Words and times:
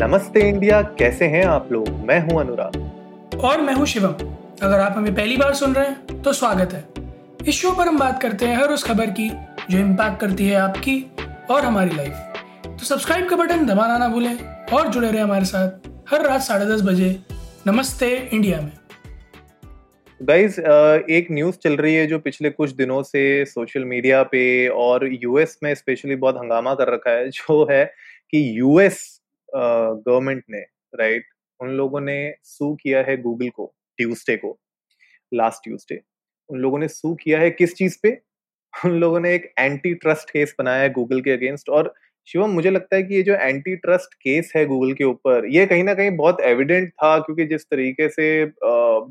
नमस्ते 0.00 0.40
इंडिया 0.48 0.80
कैसे 0.98 1.24
हैं 1.24 1.44
आप 1.46 1.68
लोग? 1.72 1.88
मैं 2.06 2.18
हूँ 2.20 2.40
अनुराग। 2.40 3.40
और 3.40 3.60
मैं 3.60 3.74
हूँ 3.74 3.84
शिवम। 3.86 4.12
अगर 4.62 4.80
आप 4.80 4.94
हमें 4.96 5.14
पहली 5.14 5.36
बार 5.36 5.54
सुन 5.54 5.74
रहे 5.74 5.86
हैं 5.86 6.22
तो 6.22 6.32
स्वागत 6.32 6.72
है। 6.72 6.84
इस 7.48 7.54
शो 7.54 7.70
पर 7.72 7.88
हम 7.88 7.98
बात 7.98 8.20
करते 8.22 8.46
हैं 8.46 8.56
हर 8.56 8.72
उस 8.72 8.84
खबर 8.84 9.10
की 9.10 9.28
जो 9.70 9.78
इम्पैक्ट 9.78 10.20
करती 10.20 10.48
है 10.48 10.56
आपकी 10.56 10.98
और 11.50 11.64
हमारी 11.64 11.96
लाइफ 11.96 12.66
तो 12.66 12.84
सब्सक्राइब 12.84 13.28
का 13.28 13.36
बटन 13.36 13.64
दबाना 13.66 13.98
ना 13.98 14.08
भूलें 14.08 14.36
और 14.68 14.88
जुड़े 14.88 15.10
रहे 15.10 15.20
हमारे 15.20 15.44
साथ 15.44 15.88
हर 16.10 16.26
रात 16.28 16.40
साढ़े 16.40 16.66
दस 16.66 16.82
बजे 16.82 17.16
नमस्ते 17.66 18.14
इंडिया 18.32 18.60
में। 18.60 18.72
गाइज़ 20.20 20.60
एक 20.60 21.28
न्यूज़ 21.32 21.56
चल 21.58 21.76
रही 21.76 21.94
है 21.94 22.06
जो 22.06 22.18
पिछले 22.20 22.50
कुछ 22.50 22.70
दिनों 22.74 23.02
से 23.04 23.44
सोशल 23.46 23.84
मीडिया 23.86 24.22
पे 24.24 24.68
और 24.68 25.08
यूएस 25.14 25.58
में 25.62 25.74
स्पेशली 25.74 26.16
बहुत 26.16 26.36
हंगामा 26.36 26.74
कर 26.74 26.92
रखा 26.94 27.10
है 27.10 27.28
जो 27.30 27.66
है 27.70 27.84
कि 28.32 28.48
यूएस 28.58 29.10
गवर्नमेंट 29.56 30.44
ने 30.50 30.60
राइट 30.94 31.24
उन 31.60 31.68
लोगों 31.68 32.00
ने 32.00 32.34
सू 32.42 32.74
किया 32.74 33.02
है 33.02 33.16
गूगल 33.16 33.48
को 33.48 33.74
ट्यूसडे 33.96 34.36
को 34.36 34.60
लास्ट 35.34 35.64
ट्यूसडे 35.64 36.00
उन 36.48 36.58
लोगों 36.58 36.78
ने 36.78 36.88
सू 36.88 37.14
किया 37.14 37.40
है 37.40 37.50
किस 37.50 37.74
चीज़ 37.74 37.98
पे? 38.02 38.20
उन 38.84 38.90
लोगों 38.90 39.20
ने 39.20 39.34
एक 39.34 39.54
एंटी 39.58 39.94
ट्रस्ट 39.94 40.30
केस 40.30 40.54
बनाया 40.58 40.82
है 40.82 40.90
गूगल 40.90 41.20
के 41.20 41.30
अगेंस्ट 41.30 41.68
और 41.68 41.94
शिवम 42.26 42.50
मुझे 42.50 42.70
लगता 42.70 42.96
है 42.96 43.02
कि 43.02 43.14
ये 43.14 43.22
जो 43.22 43.34
एंटी 43.34 43.76
ट्रस्ट 43.76 44.14
केस 44.14 44.52
है 44.56 44.66
गूगल 44.66 44.92
के 44.92 45.04
ऊपर 45.04 45.46
ये 45.46 45.66
कहीं 45.66 45.84
ना 45.84 45.94
कहीं 45.94 46.10
बहुत 46.10 46.40
एविडेंट 46.40 46.90
था 46.90 47.18
क्योंकि 47.18 47.46
जिस 47.46 47.64
तरीके 47.64 48.08
से 48.08 48.46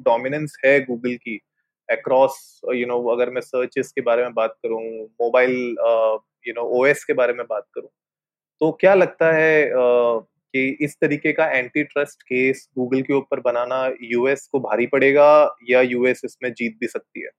डोमिनेंस 0.04 0.57
है 0.66 0.85
गूगल 0.85 1.16
की 1.16 1.41
अक्रॉस 1.90 2.62
यू 2.73 2.85
नो 2.85 3.04
अगर 3.04 3.30
मैं 3.30 3.41
सर्चेस 3.41 3.91
के 3.91 4.02
बारे 4.02 4.23
में 4.23 4.34
बात 4.34 4.57
करूँ 4.63 4.82
मोबाइल 5.21 5.52
यू 6.48 6.54
नो 6.54 6.62
ओएस 6.62 7.04
के 7.04 7.13
बारे 7.13 7.34
में 7.34 7.46
बात 7.49 7.68
करूँ 7.73 7.90
तो 8.60 8.71
क्या 8.71 8.94
लगता 8.94 9.32
है 9.32 9.71
uh, 9.71 10.23
कि 10.55 10.77
इस 10.81 10.95
तरीके 11.02 11.31
का 11.31 11.45
एंटी 11.45 11.84
ट्रस्ट 11.84 12.23
केस 12.23 12.70
गूगल 12.77 13.01
के 13.01 13.13
ऊपर 13.13 13.40
बनाना 13.40 13.91
यूएस 14.01 14.49
को 14.51 14.60
भारी 14.60 14.85
पड़ेगा 14.85 15.55
या 15.70 15.82
यूएस 15.82 16.21
इसमें 16.26 16.54
जीत 16.54 16.77
भी 16.79 16.87
सकती 16.87 17.21
है? 17.21 17.29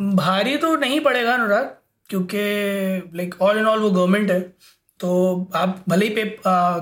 भारी 0.00 0.56
तो 0.56 0.76
नहीं 0.76 1.00
पड़ेगा 1.00 1.34
अनुराग 1.34 1.76
क्योंकि 2.08 2.38
लाइक 3.16 3.34
ऑल 3.42 3.58
इन 3.58 3.66
ऑल 3.66 3.78
वो 3.78 3.90
गवर्नमेंट 3.90 4.30
है 4.30 4.40
तो 5.00 5.50
आप 5.54 5.84
भले 5.88 6.06
ही 6.06 6.14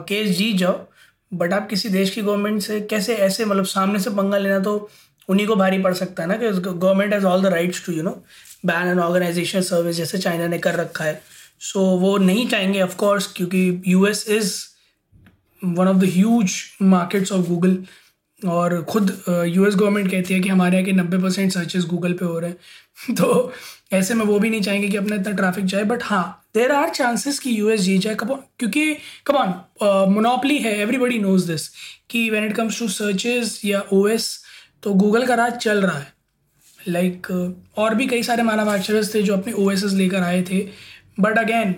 केस 0.08 0.36
जीत 0.36 0.56
जाओ 0.56 0.86
बट 1.34 1.52
आप 1.52 1.68
किसी 1.68 1.88
देश 1.88 2.10
की 2.10 2.22
गवर्नमेंट 2.22 2.62
से 2.62 2.80
कैसे 2.80 3.14
ऐसे 3.14 3.44
मतलब 3.44 3.64
सामने 3.64 3.98
से 3.98 4.10
पंगा 4.10 4.38
लेना 4.38 4.60
तो 4.60 4.90
उन्हीं 5.28 5.46
को 5.46 5.56
भारी 5.56 5.78
पड़ 5.82 5.94
सकता 5.94 6.22
है 6.22 6.28
ना 6.28 6.36
कि 6.36 6.50
government 6.50 7.14
has 7.14 7.24
all 7.24 7.42
the 7.42 7.46
rights 7.46 7.86
to 7.86 7.92
you 7.92 8.02
know 8.02 8.24
ban 8.66 8.88
and 8.88 9.00
organisation 9.00 9.60
service 9.60 9.96
जैसे 9.96 10.18
चाइना 10.18 10.46
ने 10.46 10.58
कर 10.58 10.74
रखा 10.74 11.04
है। 11.04 11.22
सो 11.60 11.96
so, 11.96 12.00
वो 12.00 12.18
नहीं 12.18 12.48
चाहेंगे 12.48 12.82
ऑफ़ 12.82 12.96
कोर्स 12.96 13.32
क्योंकि 13.36 13.82
US 13.86 14.28
is 14.28 14.69
one 15.62 15.88
of 15.88 15.96
the 15.96 16.04
huge 16.12 16.52
markets 16.82 17.32
of 17.32 17.46
Google 17.48 17.76
और 18.42 18.82
खुद 18.82 19.10
यूएस 19.28 19.74
गवर्नमेंट 19.76 20.10
कहती 20.10 20.34
है 20.34 20.40
कि 20.40 20.48
हमारे 20.48 20.76
यहाँ 20.76 20.84
के 20.84 20.92
नब्बे 20.92 21.18
परसेंट 21.18 21.52
सर्चेज 21.52 21.86
गूगल 21.86 22.12
पे 22.12 22.24
हो 22.24 22.38
रहे 22.38 22.50
हैं। 22.50 23.14
तो 23.16 23.52
ऐसे 23.92 24.14
में 24.14 24.24
वो 24.26 24.38
भी 24.38 24.50
नहीं 24.50 24.60
चाहेंगे 24.62 24.88
कि 24.88 24.96
अपना 24.96 25.16
इतना 25.16 25.32
ट्रैफ़िक 25.32 25.64
जाए 25.64 25.84
बट 25.84 26.02
हाँ 26.02 26.24
देर 26.54 26.72
आर 26.72 26.88
चांसेस 26.90 27.38
कि 27.38 27.58
यूएस 27.58 27.80
जीत 27.80 28.00
जाए। 28.02 28.14
कब 28.14 28.32
क्योंकि 28.58 28.94
कमान 29.26 29.54
मोनोपली 30.12 30.58
है 30.58 30.76
एवरीबडी 30.80 31.18
नोज़ 31.18 31.46
दिस 31.46 31.68
कि 32.10 32.28
when 32.30 32.44
it 32.46 32.56
comes 32.56 32.78
to 32.78 32.88
searches 32.88 33.60
या 33.64 33.82
ओएस 33.92 34.38
तो 34.82 34.94
गूगल 34.94 35.26
का 35.26 35.34
राज 35.34 35.56
चल 35.58 35.82
रहा 35.82 35.98
है। 35.98 36.12
लाइक 36.88 37.26
like, 37.26 37.78
और 37.78 37.94
भी 37.94 38.06
कई 38.06 38.22
सारे 38.22 38.42
मैनुफैक्चरर्स 38.42 39.14
थे 39.14 39.22
जो 39.22 39.36
अपने 39.36 39.52
ओ 39.54 39.70
एस 39.70 39.84
एस 39.84 39.92
लेकर 39.92 40.22
आए 40.22 40.42
थे। 40.50 40.58
बट 41.20 41.38
अगेन 41.38 41.74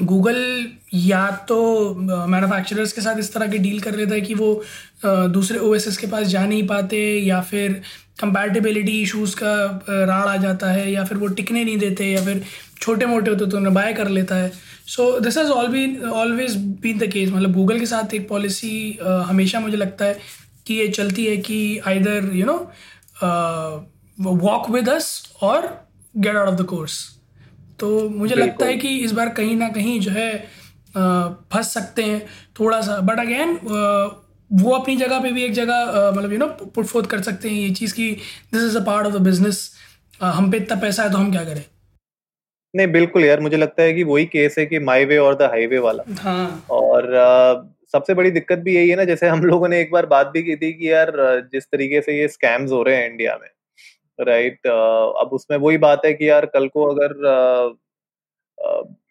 गूगल 0.00 0.66
या 0.94 1.30
तो 1.48 1.94
मैन्युफैक्चरर्स 1.94 2.92
के 2.92 3.00
साथ 3.00 3.18
इस 3.18 3.32
तरह 3.32 3.46
की 3.46 3.58
डील 3.58 3.80
कर 3.80 3.96
लेता 3.96 4.14
है 4.14 4.20
कि 4.20 4.34
वो 4.34 4.62
दूसरे 5.04 5.58
ओएसएस 5.58 5.96
के 5.96 6.06
पास 6.06 6.26
जा 6.26 6.44
नहीं 6.46 6.66
पाते 6.66 6.98
या 7.18 7.40
फिर 7.40 7.72
कंपैटिबिलिटी 8.20 9.02
इश्यूज़ 9.02 9.34
का 9.36 9.80
राड़ 9.88 10.28
आ 10.28 10.36
जाता 10.36 10.70
है 10.70 10.92
या 10.92 11.04
फिर 11.04 11.18
वो 11.18 11.26
टिकने 11.26 11.64
नहीं 11.64 11.78
देते 11.78 12.06
या 12.06 12.24
फिर 12.24 12.44
छोटे 12.80 13.06
मोटे 13.06 13.30
होते 13.30 13.46
तो 13.46 13.56
उन्हें 13.56 13.74
बाय 13.74 13.92
कर 13.94 14.08
लेता 14.08 14.34
है। 14.34 14.52
So 14.86 15.20
this 15.20 15.38
has 15.38 15.48
all 15.48 15.68
been 15.68 16.02
always 16.04 16.56
been 16.56 16.98
the 16.98 17.06
case 17.06 17.30
मतलब 17.30 17.52
गूगल 17.52 17.80
के 17.80 17.86
साथ 17.86 18.14
एक 18.14 18.28
पॉलिसी 18.28 18.98
हमेशा 19.02 19.60
मुझे 19.60 19.76
लगता 19.76 20.04
है 20.04 20.18
कि 20.66 20.74
ये 20.74 20.88
चलती 20.88 21.24
है 21.26 21.36
कि 21.36 21.78
either 21.78 22.30
you 22.34 22.46
know 22.46 22.58
walk 24.18 24.70
with 24.70 24.88
us 24.88 25.32
और 25.42 25.86
get 26.16 26.36
out 26.36 26.48
of 26.48 26.54
the 26.54 26.64
course 26.66 27.17
तो 27.80 28.08
मुझे 28.10 28.34
लगता 28.34 28.66
है 28.66 28.76
कि 28.76 28.96
इस 28.98 29.12
बार 29.12 29.28
कहीं 29.34 29.56
ना 29.56 29.68
कहीं 29.68 29.98
जो 30.00 30.10
है 30.10 30.30
फंस 30.96 31.72
सकते 31.74 32.02
हैं 32.02 32.20
थोड़ा 32.60 32.80
सा। 32.80 33.00
बट 33.00 33.18
अगेन 33.20 33.58
वो 34.50 34.70
अपनी 34.70 34.96
जगह 34.96 35.20
पे 35.20 35.32
भी 35.32 35.44
एक 35.44 35.52
जगह 35.52 36.10
मतलब 36.10 36.32
यू 36.32 36.38
नो 36.38 36.46
पुट 36.74 36.86
फोर्थ 36.86 37.10
कर 37.10 37.22
सकते 37.22 37.48
हैं 37.48 37.56
ये 37.56 37.70
चीज़ 37.74 37.94
की 37.94 38.10
this 38.52 38.62
is 38.62 38.76
a 38.78 38.84
part 38.84 39.06
of 39.06 39.14
the 39.14 39.20
business 39.22 39.70
हम 40.20 40.50
पे 40.50 40.56
इतना 40.56 40.80
पैसा 40.80 41.02
है 41.02 41.10
तो 41.12 41.18
हम 41.18 41.30
क्या 41.32 41.44
करें? 41.44 41.64
नहीं 42.74 42.86
बिल्कुल 42.92 43.24
यार 43.24 43.40
मुझे 43.40 43.56
लगता 43.56 43.82
है 43.82 43.92
कि 43.92 44.02
वही 44.04 44.24
केस 44.26 44.58
है 44.58 44.64
कि 44.66 44.78
माई 44.78 45.04
वे 45.04 45.16
और 45.18 45.34
द 45.34 45.42
हाईवे 45.50 45.78
वाला। 45.78 46.04
हाँ। 46.20 46.64
और 46.70 47.14
आ, 47.14 47.54
सबसे 47.92 48.14
बड़ी 48.14 48.30
दिक्कत 48.30 48.58
भी 48.58 48.74
यही 48.74 48.88
है 48.88 48.96
ना 48.96 49.04
जैसे 49.04 49.28
हम 49.28 49.44
लोगों 49.44 49.68
ने 49.68 49.80
एक 49.80 49.92
बार 49.92 50.06
बात 50.06 50.26
भी 50.26 50.42
की 50.42 50.56
थी 50.56 50.72
कि 50.72 50.90
यार 50.90 51.12
जिस 51.52 51.64
तरीके 51.64 52.00
से 52.00 52.18
ये 52.18 52.28
स्कैम्स 52.28 52.72
हो 52.72 52.82
रहे 52.82 52.96
हैं 52.96 53.10
इंडिया 53.10 53.38
में 53.42 53.48
राइट 54.20 54.58
uh, 54.66 55.20
अब 55.20 55.30
उसमें 55.32 55.58
वही 55.58 55.78
बात 55.78 56.02
है 56.04 56.12
कि 56.14 56.28
यार 56.28 56.46
कल 56.46 56.68
को 56.68 56.84
अगर 56.84 57.14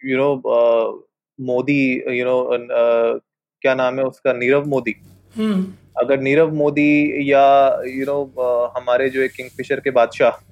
you 0.05 0.17
know 0.17 0.33
Modi 1.39 1.81
you 2.09 2.25
know 2.25 2.37
क्या 3.61 3.73
नाम 3.75 3.99
है 3.99 4.05
उसका 4.05 4.33
नीरव 4.33 4.65
मोदी 4.65 4.95
हम्म। 5.35 5.73
अगर 5.97 6.19
नीरव 6.19 6.53
मोदी 6.53 6.91
या 7.31 7.45
यू 7.85 7.97
you 7.97 8.07
नो 8.07 8.23
know, 8.23 8.77
हमारे 8.77 9.09
जो 9.09 9.21
एक 9.21 9.31
किंगफिशर 9.31 9.79
के 9.79 9.91
बादशाह 9.91 10.43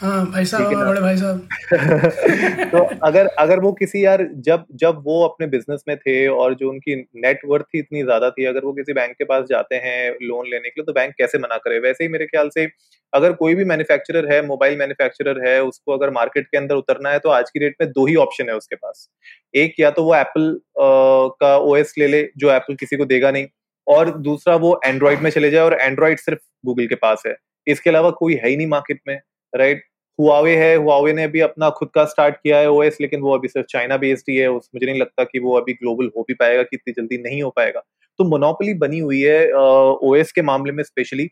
हाँ 0.00 0.24
भाई 0.26 0.44
साहब 0.44 0.72
बड़े 0.76 1.00
भाई 1.00 1.16
साहब। 1.16 1.48
तो 2.70 2.78
अगर 3.06 3.26
अगर 3.38 3.60
वो 3.60 3.72
किसी 3.72 4.04
यार 4.04 4.22
जब 4.46 4.64
जब 4.80 5.02
वो 5.06 5.22
अपने 5.24 5.46
बिज़नेस 5.46 5.82
में 5.88 5.96
थे 5.98 6.14
और 6.28 6.54
जो 6.54 6.68
उनकी 6.70 6.94
नेटवर्थ 7.16 7.64
थी 7.64 7.78
इतनी 7.78 8.02
ज़्यादा 8.02 8.30
थी 8.30 8.44
अगर 8.44 8.64
वो 8.64 8.72
किसी 8.72 8.92
बैंक 8.92 9.12
के 9.16 9.24
पास 9.24 9.44
जाते 9.50 9.76
हैं 9.84 10.10
लोन 10.22 10.46
लेने 10.46 10.68
के 10.68 10.80
लिए 10.80 10.84
तो 10.86 10.92
बैंक 10.92 11.14
कैसे 11.18 11.38
मना 11.38 11.56
करे? 11.58 11.78
वैसे 11.80 12.04
ही 12.04 12.10
मेरे 12.10 12.26
ख्याल 12.26 12.48
से 12.54 12.66
अगर 13.12 13.32
कोई 13.32 13.54
भी 13.54 13.64
मैन्युफैक्चरर 13.64 14.32
है 14.32 14.40
मोबाइल 14.46 14.78
मैन्युफैक्चरर 14.78 15.44
है 15.46 15.60
उसको 15.62 15.92
अगर 15.92 16.10
मार्केट 16.10 16.46
के 16.46 16.58
अंदर 16.58 16.74
उतरना 16.76 17.10
है 17.10 17.18
तो 17.18 17.28
आज 17.30 17.50
की 17.50 17.60
डेट 17.60 17.76
में 17.80 17.90
दो 17.90 18.06
ही 18.06 18.14
ऑप्शन 18.18 18.48
है 18.48 18.56
उसके 18.56 18.76
पास। 18.76 19.08
एक 19.54 19.74
या 19.80 19.90
तो 19.90 20.04
वो 20.04 20.14
एप्पल 20.16 20.58
का 20.78 21.56
ओएस 21.58 21.94
ले 21.98 22.06
ले 22.08 22.22
जो 22.38 22.50
एप्पल 22.52 22.74
किसी 22.76 22.96
को 22.96 23.04
देगा 23.06 23.30
नहीं 23.30 23.46
और 23.86 24.10
दूसरा 24.20 24.56
वो 24.58 24.80
एंड्रॉइड 24.86 25.20
में 25.20 25.30
चले 25.30 25.50
जाए 25.50 25.64
और 25.64 25.78
एंड्रॉइड 25.80 26.18
सिर्फ़ 26.20 26.40
गूगल 26.66 26.86
के 26.86 26.94
पास 26.96 27.22
है। 27.26 27.36
इसके 27.66 27.90
अलावा 27.90 28.10
कोई 28.18 28.34
है 28.34 28.48
ही 28.48 28.56
नहीं 28.56 28.66
मार्केट 28.68 29.00
में 29.08 29.18
राइट 29.52 29.82
हुआवे 30.20 30.54
है 30.56 30.74
हुआवे 30.76 31.12
ने 31.12 31.26
भी 31.28 31.40
अपना 31.40 31.68
खुद 31.72 31.88
का 31.94 32.04
स्टार्ट 32.06 32.34
किया 32.36 32.58
है 32.58 32.70
ओएस 32.70 32.98
लेकिन 33.00 33.20
वो 33.20 33.34
अभी 33.34 33.48
सिर्फ़ 33.48 33.66
चाइना 33.68 33.96
बेस्ड 33.98 34.24
ही 34.30 34.36
है। 34.36 34.48
उस, 34.48 34.68
मुझे 34.74 34.86
नहीं 34.86 35.00
लगता 35.00 35.24
कि 35.24 35.38
वो 35.40 35.56
अभी 35.58 35.72
ग्लोबल 35.74 36.10
हो 36.16 36.24
भी 36.28 36.34
पाएगा, 36.34 36.62
कि 36.62 36.76
इतनी 36.76 36.92
जल्दी 36.94 37.18
नहीं 37.22 37.42
हो 37.42 37.50
पाएगा। 37.56 37.82
तो 38.18 38.24
मोनोपली 38.26 38.74
बनी 38.76 38.98
हुई 39.00 39.20
है 39.20 39.52
ओएस 39.52 40.32
के 40.32 40.42
मामले 40.42 40.72
में 40.72 40.82
स्पेशली 40.84 41.28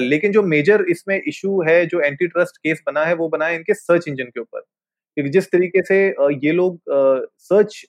लेकिन 0.00 0.32
जो 0.32 0.42
मेजर 0.44 0.84
इसमें 0.90 1.16
इशू 1.18 1.62
है, 1.62 1.84
जो 1.86 2.00
एंटी 2.00 2.26
ट्रस्ट 2.26 2.56
केस 2.58 2.82
बना 2.86 3.04
है, 3.04 3.14
वो 3.14 3.28
बना 3.28 3.46
है 3.46 3.54
इनके 3.56 3.74
सर्च 3.74 4.08
इंजन 4.08 4.24
के 4.26 4.40
ऊपर। 4.40 4.60
क्योंकि 5.16 5.30
जिस 5.30 5.46
तरीके 5.46 5.82
से 5.84 5.96
ये 6.44 6.52
लोग 6.52 6.78
सर्च 7.40 7.80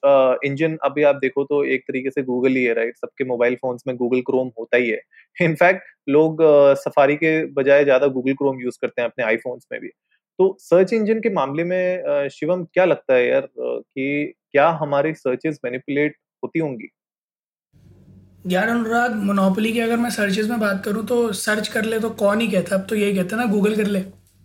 इंजन 0.46 0.76
अभी 0.84 1.02
आप 1.02 1.16
देखो 1.16 1.44
तो 1.44 1.64
एक 1.66 1.82
तरीके 1.82 2.10
से 2.10 2.22
गूगल 2.22 2.56
ही 2.56 2.64
है 2.64 2.74
राइट 2.74 2.96
सबके 2.96 3.24
मोबाइल 3.24 3.54
फोन्स 3.62 3.82
में 3.88 3.96
गूगल 3.96 4.20
क्रोम 4.22 4.50
होता 4.58 4.76
ही 4.76 4.90
है। 4.90 5.00
इनफैक्ट 5.36 5.82
लोग 6.08 6.42
सफारी 6.78 7.16
के 7.16 7.30
बजाय 7.54 7.84
ज़्यादा 7.84 8.06
गूगल 8.08 8.32
क्रोम 8.34 8.60
यूज़ 8.62 8.78
करते 8.82 9.02
हैं 9.02 9.08
अपने 9.08 9.24
आईफोन्स 9.24 9.66
में 9.72 9.80
भी। 9.80 9.90
तो 10.38 10.56
सर्च 10.60 10.92
इंजन 10.92 11.20
के 11.20 11.30
मामले 11.32 11.64
में 11.64 12.28
शिवम 12.30 12.64
क्या 12.64 12.84
लगता 12.84 13.14
है 13.14 13.28
यार 13.28 13.48
कि 13.58 14.34
क्या 14.50 14.68
हमारी 14.80 15.12
सर्चेस 15.14 15.58
मैनिपुलेट 15.64 16.16
होती 16.42 16.58
होंगी? 16.58 16.88
यार 18.46 18.68
अनुराग 18.68 19.14
मोनोपोली 19.16 19.72
की 19.72 19.80
अगर 19.80 19.96
मैं 19.96 20.10
सर्चेस 20.10 20.48
में 20.48 20.58
बात 20.60 20.82
करूँ 20.84 21.04
तो 21.06 21.32
सर्च 21.34 21.68
कर 21.68 21.84
ले 21.84 22.00
तो 22.00 22.10
कौन 22.12 22.40
ही 22.40 22.48
कहता? 22.48 22.74
अब 22.74 22.86
तो 22.86 22.96
यही 22.96 23.14
कहते 23.14 23.36
ना 23.36 23.44
गूगल 23.46 23.76
कर 23.76 23.86
ले। 23.86 24.00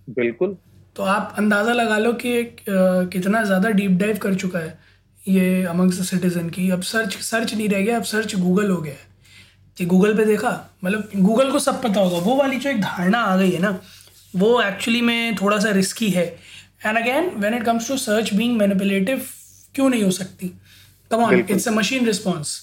बिल्कुल। 0.09 0.56
तो 0.95 1.03
आप 1.06 1.33
अंदाज़ा 1.38 1.74
लगा 1.74 1.97
लो 1.97 2.13
कि 2.15 2.44
कितना 2.69 3.44
ज़्यादा 3.44 3.69
डीप 3.71 3.92
डाइव 4.00 4.18
कर 4.18 4.35
चुका 4.35 4.59
है 4.59 4.77
ये 5.19 5.63
अमंग्स 5.65 6.09
सिटीजन 6.09 6.50
की। 6.50 6.69
अब 6.71 6.81
सर्च 6.83 7.18
सर्च 7.24 7.53
नहीं 7.53 7.69
रह 7.69 7.81
गया 7.81 7.97
अब 7.97 8.03
सर्च 8.06 8.35
गूगल 8.38 8.69
हो 8.69 8.81
गया 8.81 8.94
है। 8.94 9.07
कि 9.77 9.85
गूगल 9.85 10.15
पे 10.18 10.25
देखा 10.25 10.50
मतलब 10.83 11.09
गूगल 11.18 11.51
को 11.51 11.59
सब 11.59 11.81
पता 11.83 12.00
होगा। 12.00 12.18
वो 12.19 12.35
वाली 12.35 12.57
जो 12.57 12.69
एक 12.69 12.81
धारणा 12.81 13.19
आ 13.19 13.35
गई 13.38 13.51
है 13.51 13.59
ना 13.62 13.80
वो 14.34 14.62
एक्चुअली 14.62 15.02
में 15.02 15.36
थोड़ा 15.36 15.58
सा 15.60 15.70
रिस्की 15.72 16.10
है। 16.10 16.26
And 16.86 16.98
again 16.98 17.30
when 17.38 17.54
it 17.54 17.64
comes 17.64 17.88
to 17.88 17.98
search 17.98 18.34
being 18.34 18.58
manipulative 18.58 19.22
क्यों 19.76 19.90
नहीं 19.90 20.04
हो 20.04 20.12
सकती? 20.12 20.52
Come 21.12 21.24
on 21.24 21.36
it's 21.40 21.68
a 21.68 21.72
machine 21.72 22.06
response 22.06 22.60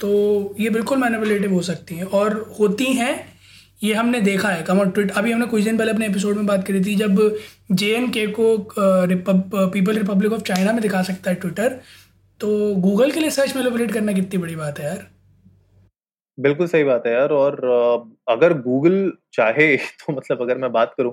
तो 0.00 0.56
ये 0.60 0.70
बिल्कुल 0.70 0.98
मैनिपुलेटिव 0.98 1.52
हो 1.54 1.62
सकती 1.62 1.94
हैं। 1.94 2.04
और 2.04 2.54
होती 2.58 2.92
हैं 2.92 3.14
ये 3.82 3.94
हमने 3.94 4.20
देखा 4.20 4.48
है। 4.48 4.62
कम 4.62 4.80
ऑन 4.80 4.90
ट्विट 4.90 5.10
अभी 5.12 5.32
हमने 5.32 5.46
कुछ 5.46 5.62
दिन 5.64 5.78
पहले 5.78 5.92
अपने 5.92 6.06
एपिसोड 6.06 6.36
में 6.36 6.46
बात 6.46 6.66
करी 6.66 6.80
थी 6.84 6.94
जब 6.96 7.38
जे 7.72 7.94
एन 7.96 8.10
के 8.10 8.26
को 8.38 8.56
पीपल 8.74 9.98
रिपब्लिक 9.98 10.32
ऑफ़ 10.32 10.42
चाइना 10.42 10.72
में 10.72 10.80
दिखा 10.82 11.02
सकता 11.02 11.30
है 11.30 11.36
ट्विटर 11.36 11.80
तो 12.40 12.74
गूगल 12.76 13.10
के 13.10 13.20
लिए 13.20 13.30
सर्च 13.30 13.56
मैनिपुलेट 13.56 13.92
करना 13.92 14.12
कितनी 14.12 14.38
बड़ी 14.38 14.56
बात 14.56 14.78
है 14.78 14.86
यार। 14.86 15.06
बिल्कुल 16.38 16.66
सही 16.66 16.84
बात 16.84 17.06
है 17.06 17.12
यार 17.12 17.32
और 17.32 17.56
अगर 18.28 18.52
गूगल 18.60 18.96
चाहे 19.32 19.76
तो 20.00 20.12
मतलब 20.12 20.40
अगर 20.42 20.58
मैं 20.58 20.70
बात 20.72 20.94
करूँ 20.96 21.12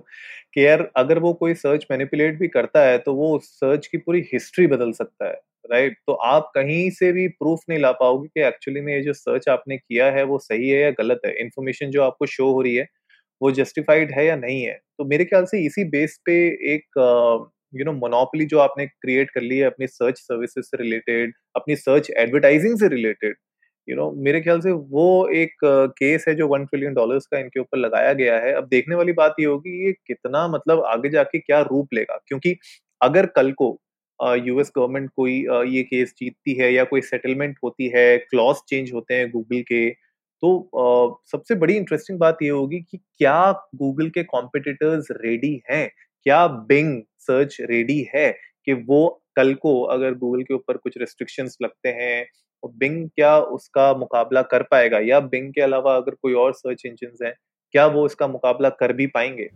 कि 0.54 0.66
यार 0.66 0.82
अगर 0.98 1.20
वो 1.20 1.34
कोई 1.36 1.54
सर्च 1.56 1.86
मैनिपुलेट 1.92 2.40
भी 2.40 2.48
करता 2.50 2.84
है 2.84 2.98
तो 3.00 3.14
वो 3.16 3.36
उस 3.38 3.50
सर्च 3.56 3.88
की 3.88 3.98
पूरी 4.00 4.22
हिस्ट्री 4.34 4.68
बदल 4.68 4.92
सकता 4.94 5.28
है, 5.28 5.34
राइट? 5.66 5.98
तो 6.08 6.14
आप 6.14 6.52
कहीं 6.56 6.90
से 6.92 7.12
भी 7.12 7.28
प्रूफ 7.30 7.60
नहीं 7.70 7.80
ला 7.80 7.92
पाओगे 7.94 8.28
कि 8.30 8.48
एक्चुअली 8.48 8.82
में 8.82 8.94
ये 8.94 9.02
जो 9.02 9.14
सर्च 9.14 9.48
आपने 9.50 9.78
किया 9.78 10.12
है 10.12 10.24
वो 10.26 10.40
सही 10.40 10.70
है 10.70 10.82
या 10.82 10.92
गलत 10.94 11.22
है। 11.26 11.34
इन्फॉर्मेशन 11.42 11.92
जो 11.92 12.04
आपको 12.04 12.26
शो 12.28 12.52
हो 12.52 12.62
रही 12.62 12.76
है 12.76 12.88
वो 13.42 13.52
जस्टिफाइड 13.54 14.12
है 14.14 14.26
या 14.26 14.36
नहीं 14.38 14.64
है? 14.64 14.74
तो 14.98 15.06
मेरे 15.06 15.26
ख्याल 15.26 15.46
से 15.48 15.66
इसी 15.66 15.84
बेस 15.90 16.20
पे 16.26 16.34
एक 16.76 16.86
यू 17.74 17.86
नो, 17.86 17.92
मोनोपली 17.94 18.46
जो 18.48 18.60
आपने 18.60 18.86
क्रिएट 18.88 19.30
कर 19.32 19.42
ली 19.42 19.58
है 19.58 19.66
अपनी 19.66 19.88
सर्च 19.88 20.18
सर्विसेज़ 20.20 20.66
से 20.68 20.78
रिलेटेड, 20.78 21.34
अपनी 21.56 21.76
सर्च 21.78 22.10
एडवर्टाइजिंग 22.18 22.78
से 22.80 22.88
रिलेटेड 22.90 23.36
यू 23.88 23.96
नो 23.96 24.12
मेरे 24.24 24.42
ख्याल 24.42 24.60
से 24.62 24.72
वो 24.72 25.06
एक 25.36 25.54
केस 25.98 26.26
है 26.28 26.36
जो 26.36 26.48
वन 26.48 26.66
ट्रिलियन 26.66 26.94
डॉलर्स 26.94 27.26
का 27.28 27.40
इनके 27.40 27.60
ऊपर 27.60 27.78
लगाया 27.78 28.14
गया 28.14 28.38
है। 28.40 28.54
अब 28.54 28.68
देखने 28.70 28.96
वाली 28.96 29.14
बात 29.14 29.36
ये 29.40 29.46
होगी, 29.46 29.86
ये 29.86 29.92
कितना 30.08 30.48
मतलब 30.48 30.84
आगे 30.88 31.10
जाके 31.10 31.40
क्या 31.40 31.62
रूप 31.64 31.94
लेगा? 31.94 32.20
क्योंकि 32.28 32.56
अगर 33.02 33.26
कल 33.36 33.52
को 33.54 33.78
यूएस 34.20 34.72
गवर्नमेंट 34.78 35.10
कोई 35.16 35.34
ये 35.70 35.84
केस 35.84 36.14
जीतती 36.20 36.54
है 36.56 36.72
या 36.74 36.84
कोई 36.84 37.02
सेटलमेंट 37.02 37.58
होती 37.64 37.88
है 37.96 38.18
क्लॉज 38.20 38.56
चेंज 38.70 38.92
होते 38.94 39.14
हैं 39.14 39.30
गूगल 39.32 39.62
के 39.64 39.90
तो 40.44 41.22
सबसे 41.32 41.56
बड़ी 41.56 41.76
इंटरेस्टिंग 41.78 42.20
बात 42.20 42.38
ये 42.44 42.50
होगी 42.50 42.80
कि 42.82 42.98
क्या 42.98 43.52
गूगल 43.76 44.10
के 44.10 44.24
कॉम्पिटिटर्स 44.26 45.08
रेडी 45.22 45.62
हैं? 45.72 45.90
क्या 46.26 46.46
बिंग 46.48 47.02
सर्च 47.20 47.58
रेडी 47.62 48.00
है 48.16 48.32
कि 48.66 48.74
वो 48.88 49.08
कल 49.36 49.54
को 49.56 49.82
अगर 49.88 50.14
गूगल 50.16 50.44
के 50.44 50.54
ऊपर 50.54 50.78
कुछ 50.78 50.98
रिस्ट्रिक्शंस 50.98 51.58
लगते 51.64 51.90
हैं 51.92 52.26
बिंग 52.68 53.08
क्या 53.10 53.38
उसका 53.40 53.94
मुकाबला 53.94 54.42
कर 54.42 54.64
पाएगा? 54.64 55.00
या 55.00 55.20
बिंग 55.20 55.52
के 55.54 55.62
अलावा 55.62 55.96
अगर 55.96 56.16
कोई 56.22 56.34
और 56.34 56.54
सर्च 56.54 56.86
इंजिन 56.86 57.26
हैं 57.26 57.34
क्या 57.74 57.86
वो 57.88 58.06
इसका 58.06 58.28
मुकाबला 58.28 58.70
कर 58.70 58.94
भी 58.94 59.08
पाएँगे? 59.08 59.50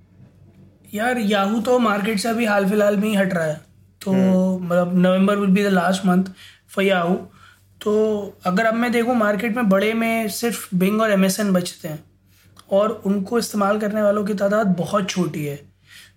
यार 0.93 1.17
याहू 1.17 1.61
तो 1.61 1.77
मार्केट 1.79 2.19
से 2.19 2.29
अभी 2.29 2.45
हाल 2.45 2.69
फ़िलहाल 2.69 2.97
में 2.97 3.07
ही 3.09 3.15
हट 3.15 3.33
रहा 3.33 3.45
है। 3.45 3.59
तो 4.01 4.11
हम्म। 4.11 4.65
मतलब 4.65 4.97
November 4.97 5.37
will 5.37 5.49
be 5.49 5.63
the 5.63 5.67
last 5.67 6.05
month 6.05 6.23
for 6.75 6.83
Yahoo 6.83 7.15
तो 7.81 7.93
अगर 8.45 8.65
अब 8.65 8.73
मैं 8.73 8.91
देखूँ 8.91 9.15
मार्केट 9.15 9.55
में 9.55 9.69
बड़े 9.69 9.93
में 9.93 10.27
सिर्फ़ 10.29 10.75
बिंग 10.75 11.01
और 11.01 11.11
एम 11.11 11.27
बचते 11.53 11.87
हैं। 11.87 12.03
और 12.71 13.01
उनको 13.05 13.39
इस्तेमाल 13.39 13.79
करने 13.79 14.01
वालों 14.01 14.23
की 14.25 14.33
तादाद 14.33 14.67
बहुत 14.67 15.09
छोटी 15.09 15.45
है। 15.45 15.59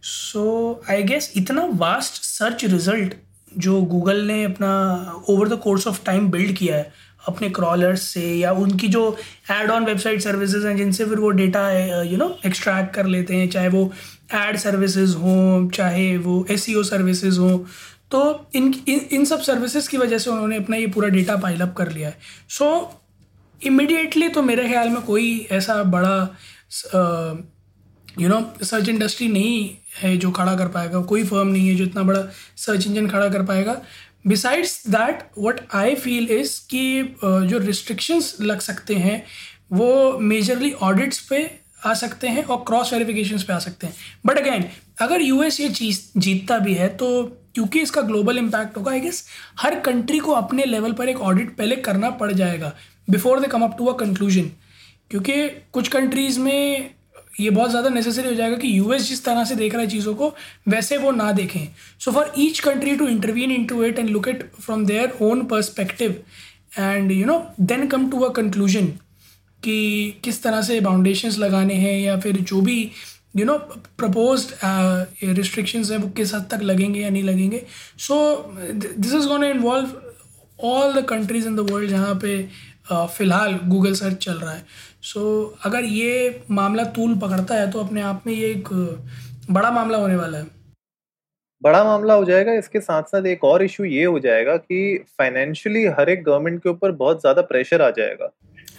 सो 0.02 0.82
आई 0.91 1.02
गेस 1.02 1.32
इतना 1.37 1.64
वास्ट 1.75 2.23
सर्च 2.23 2.64
रिज़ल्ट 2.64 3.14
जो 3.59 3.83
गूगल 3.83 4.17
ने 4.17 4.45
अपना 4.45 4.71
over 5.29 5.49
the 5.49 5.53
course 5.53 5.87
of 5.87 6.05
time 6.05 6.29
build 6.31 6.56
किया 6.56 6.77
है 6.77 6.93
अपने 7.29 7.50
क्रॉलर्स 7.50 8.03
से 8.03 8.35
या 8.35 8.53
उनकी 8.53 8.89
जो 8.89 9.17
एड 9.50 9.71
ऑन 9.71 9.85
वेबसाइट 9.85 10.21
सर्विसेज़ 10.21 10.67
हैं 10.67 10.77
जिनसे 10.77 11.05
फिर 11.05 11.19
वो 11.19 11.31
डेटा 11.31 11.73
यू 12.03 12.17
नो 12.17 12.39
एक्सट्रैक्ट 12.47 12.95
कर 12.95 13.06
लेते 13.06 13.35
हैं 13.35 13.49
चाहे 13.50 13.69
वो 13.69 13.93
एड 14.35 14.56
सर्विसेज़ 14.56 15.17
हों 15.17 15.69
चाहे 15.69 16.19
वो 16.19 16.47
एस 16.50 16.67
सर्विसेज़ 16.71 17.39
हों 17.39 17.59
तो 18.11 18.50
इन 18.55 18.75
इन 18.89 19.00
इन 19.12 19.25
सब 19.25 19.41
सर्विसेज़ 19.41 19.89
की 19.89 19.97
वजह 19.97 20.19
से 20.19 20.31
उन्होंने 20.31 20.56
अपना 20.56 20.77
ये 20.77 20.87
पूरा 20.87 21.09
डेटा 21.09 21.37
पाइल 21.37 21.61
अप 21.61 21.75
कर 21.77 21.93
लिया 21.93 22.09
है। 22.09 22.19
सो 22.49 22.65
so, 22.65 23.67
इमिडिएटली 23.67 24.29
तो 24.29 24.43
मेरे 24.43 24.69
ख्याल 24.69 24.89
में 24.89 25.03
कोई 25.03 25.49
ऐसा 25.53 25.83
बड़ा 25.83 26.37
यू 28.20 28.28
नो 28.28 28.40
सर्च 28.62 28.88
इंडस्ट्री 28.88 29.28
नहीं 29.28 29.70
है 30.00 30.16
जो 30.16 30.31
खड़ा 30.31 30.55
कर 30.56 30.69
पाएगा। 30.69 31.00
कोई 31.02 31.25
फर्म 31.25 31.49
नहीं 31.49 31.69
है 31.69 31.75
जो 31.75 31.84
इतना 31.84 32.02
बड़ा 32.02 32.22
सर्च 32.56 32.87
इंजन 32.87 33.08
खड़ा 33.08 33.28
कर 33.28 33.43
पाएगा। 33.44 33.81
Besides 34.26 34.82
that 34.88 35.22
what 35.38 35.60
I 35.75 35.94
feel 35.94 36.31
is 36.32 36.58
कि 36.70 37.16
जो 37.22 37.58
रिस्ट्रिक्शंस 37.58 38.37
लग 38.40 38.60
सकते 38.60 38.94
हैं, 38.94 39.22
वो 39.72 40.19
मेजरली 40.20 40.72
ऑडिट्स 40.72 41.20
पे 41.28 41.50
आ 41.87 41.93
सकते 41.94 42.28
हैं 42.28 42.44
और 42.44 42.64
क्रॉस 42.66 42.93
वेरिफिकेशन 42.93 43.38
पे 43.38 43.52
आ 43.52 43.58
सकते 43.58 43.87
हैं। 43.87 43.94
बट 44.26 44.38
अगेन 44.38 44.64
अगर 45.00 45.22
यूएस 45.22 45.60
ये 45.60 45.69
चीज़ 45.70 46.00
जीतता 46.16 46.58
भी 46.58 46.75
है 46.75 46.88
तो 46.96 47.08
क्योंकि 47.55 47.81
इसका 47.81 48.02
ग्लोबल 48.02 48.38
इम्पैक्ट 48.38 48.76
होगा 48.76 48.93
आई 48.93 49.00
गेस 49.00 49.25
हर 49.60 49.78
कंट्री 49.81 50.19
को 50.19 50.32
अपने 50.32 50.64
लेवल 50.64 50.93
पर 50.93 51.08
एक 51.08 51.20
ऑडिट 51.20 51.56
पहले 51.56 51.76
करना 51.76 52.10
पड़ 52.10 52.31
जाएगा 52.32 52.72
before 53.10 53.40
they 53.40 53.46
come 53.46 53.62
up 53.62 53.75
to 53.78 53.87
a 53.87 53.96
conclusion 53.99 54.50
क्योंकि 55.10 55.49
कुछ 55.72 55.88
कंट्रीज़ 55.88 56.38
में 56.40 56.90
ये 57.38 57.50
बहुत 57.50 57.70
ज़्यादा 57.70 57.88
नेसेसरी 57.88 58.29
हो 58.29 58.35
जाएगा 58.35 58.56
कि 58.56 58.76
यूएस 58.79 59.08
जिस 59.08 59.25
तरह 59.25 59.44
से 59.44 59.55
देख 59.56 59.75
रहा 59.75 59.82
है 59.82 59.88
चीज़ों 59.88 60.14
को, 60.14 60.35
वैसे 60.69 60.96
वो 60.96 61.11
ना 61.12 61.31
देखें। 61.32 61.69
So 62.00 62.12
for 62.12 62.32
each 62.38 62.61
country 62.61 62.96
to 62.96 63.08
intervene 63.08 63.50
into 63.67 63.82
it 63.85 63.99
and 63.99 64.08
look 64.08 64.29
it 64.29 64.50
from 64.61 64.87
their 64.87 65.17
own 65.23 65.44
perspective 65.46 66.17
and 66.79 67.12
you 67.12 67.26
know 67.26 67.44
then 67.61 67.87
come 67.88 68.11
to 68.11 68.20
a 68.20 68.32
conclusion 68.35 68.87
कि 69.62 70.20
किस 70.25 70.43
तरह 70.43 70.62
से 70.62 70.81
बाउंडेशंस 70.81 71.38
लगाने 71.38 71.75
हैं 71.76 71.99
या 72.00 72.19
फिर 72.20 72.37
जो 72.43 72.61
भी 72.61 72.81
यू 73.37 73.44
नो 73.44 73.56
प्रपोज 73.99 74.46
रिस्ट्रिक्शंस 74.64 75.91
हैं 75.91 75.99
वो 75.99 76.08
किस 76.17 76.34
हद 76.34 76.46
तक 76.50 76.62
लगेंगे 76.62 77.00
या 77.00 77.11
नहीं 77.11 77.23
लगेंगे। 77.23 77.64
So 77.99 78.14
this 78.75 79.12
is 79.14 79.26
gonna 79.29 79.44
involve 79.44 79.91
all 80.58 80.93
the 80.93 81.05
countries 81.08 81.46
in 81.49 81.56
the 81.56 81.70
world 81.70 81.91
जहाँ 81.91 82.14
पे 82.23 82.38
फ़िलहाल 82.93 83.55
गूगल 83.67 83.93
सर्च 83.94 84.25
चल 84.25 84.32
रहा 84.35 84.52
है। 84.52 84.64
सो 85.02 85.20
so, 85.20 85.67
अगर 85.67 85.85
ये 85.85 86.40
मामला 86.50 86.85
तूल 86.93 87.19
पकड़ता 87.19 87.55
है 87.55 87.70
तो 87.70 87.81
अपने 87.81 88.02
आप 88.02 88.23
में 88.26 88.32
ये 88.35 88.50
एक 88.50 88.69
बड़ा 89.50 89.70
मामला 89.70 89.99
होने 89.99 90.17
वाला 90.17 90.38
है। 90.38 90.46
बड़ा 91.62 91.82
मामला 91.85 92.14
हो 92.14 92.25
जाएगा। 92.25 92.52
इसके 92.55 92.81
साथ 92.81 93.02
साथ 93.05 93.26
एक 93.26 93.44
और 93.44 93.62
इशू 93.62 93.85
ये 93.85 94.05
हो 94.05 94.19
जाएगा 94.20 94.56
कि 94.56 95.05
फाइनेंशियली 95.19 95.85
हर 95.99 96.11
एक 96.11 96.23
गवर्नमेंट 96.25 96.62
के 96.62 96.69
ऊपर 96.69 96.93
बहुत 96.94 97.20
ज़्यादा 97.20 97.43
प्रेशर 97.44 97.82
आ 97.82 97.90
जाएगा। 97.90 98.31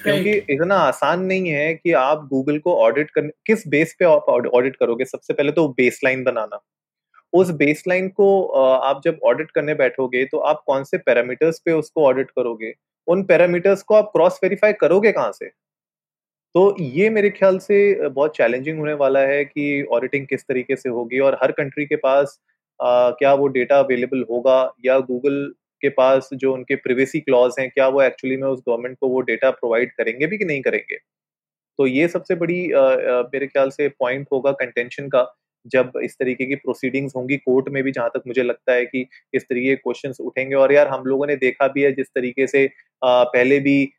क्योंकि 0.04 0.34
इतना 0.54 0.76
आसान 0.78 1.24
नहीं 1.24 1.50
है 1.50 1.74
कि 1.74 1.92
आप 1.94 2.28
गूगल 2.30 2.58
को 2.60 2.76
ऑडिट 2.78 3.10
कर 3.10 3.28
किस 3.46 3.68
बेस 3.68 3.96
पे 4.00 4.06
आप 4.06 4.30
ऑडिट 4.30 4.76
करोगे? 4.76 5.06
सबसे 5.06 5.34
पहले 5.34 5.52
तो 5.52 5.68
बेसलाइन 5.70 6.24
बनाना। 6.24 6.60
उस 7.34 7.50
बेसलाइन 7.54 8.08
को 8.10 8.46
आप 8.56 9.02
जब 9.04 9.20
ऑडिट 9.26 9.52
करने 9.52 9.74
बैठोगे 9.76 10.26
तो 10.26 10.38
आप 10.40 10.64
कौन 10.68 10.84
से 10.84 10.98
पैरामीटर्स 11.00 11.60
पे 11.66 11.72
उसको 11.74 12.06
ऑडिट 12.08 12.32
करोगे? 12.32 12.74
उन 13.08 13.24
पैरामीटर्स 13.24 13.82
को 13.84 13.96
आप 13.96 14.10
क्रॉस 14.16 14.40
वेरीफाई 14.44 14.74
करोगे 14.74 15.12
कहाँ 15.12 15.32
से? 15.32 15.50
तो 16.56 16.76
ये 16.82 17.10
मेरे 17.10 17.30
ख्याल 17.30 17.58
से 17.60 18.10
बहुत 18.10 18.36
चैलेंजिंग 18.38 18.80
होने 18.80 18.94
वाला 18.96 19.20
है 19.22 19.44
कि 19.46 19.84
ऑडिटिंग 19.94 20.26
किस 20.28 20.44
तरीके 20.44 20.76
से 20.76 20.90
होगी 20.90 21.20
और 21.20 21.38
हर 21.44 21.52
कंट्री 21.52 21.86
के 21.86 21.96
पास 21.98 22.40
आ, 22.80 23.10
क्या 23.12 23.34
वो 23.34 23.48
डेटा 23.50 23.80
अवेलेबल 23.80 24.26
होगा 24.32 24.74
या 24.86 25.00
गूगल 25.02 25.46
के 25.82 25.90
पास 25.90 26.30
जो 26.34 26.54
उनके 26.54 26.76
प्रिवेसी 26.78 27.20
क्लॉज 27.20 27.56
हैं 27.60 27.70
क्या 27.70 27.88
वो 27.88 28.02
एक्चुअली 28.02 28.38
में 28.38 28.48
उस 28.48 28.62
गवर्नमेंट 28.70 28.98
को 29.00 29.08
वो 29.10 29.22
डेटा 29.22 29.50
प्रोवाइड 29.52 29.92
करेंगे 29.94 30.28
भी 30.28 30.38
कि 30.38 30.46
नहीं 30.46 30.62
करेंगे? 30.62 30.98
तो 31.80 31.88
ये 31.88 32.08
सबसे 32.08 32.36
बड़ी 32.36 32.72
आ, 32.72 32.82
आ, 32.82 33.22
मेरे 33.34 33.48
ख्याल 33.48 33.70
से 33.70 33.90
पॉइंट 33.90 34.28
होगा 34.34 34.52
कंटेंशन 34.54 35.08
का। 35.10 35.22
जब 35.72 35.92
इस 36.04 36.16
तरीके 36.20 36.46
की 36.46 36.56
प्रोसीडिंग्स 36.58 37.16
होंगी 37.16 37.38
कोर्ट 37.38 37.70
में 37.70 37.82
भी 37.84 37.92
जहाँ 37.92 38.10
तक 38.10 38.24
मुझे 38.28 38.44
लगता 38.44 38.74
है 38.74 38.86
कि 38.86 39.06
इस 39.34 39.44
तरीके 39.44 39.70
के 39.70 39.76
क्वेश्चन 39.78 40.14
उठेंगे। 40.24 40.56
और 40.56 40.74
यार 40.74 40.88
हम 40.88 41.04
लोगों 41.06 41.28
ने 41.28 41.36
देखा 41.38 41.68
भी 41.68 41.84
है 41.84 41.92
जिस 41.94 42.08
तरीके 42.08 42.48
से 42.48 42.66
आ, 43.02 43.24
पहले 43.26 43.60
भी 43.60 43.92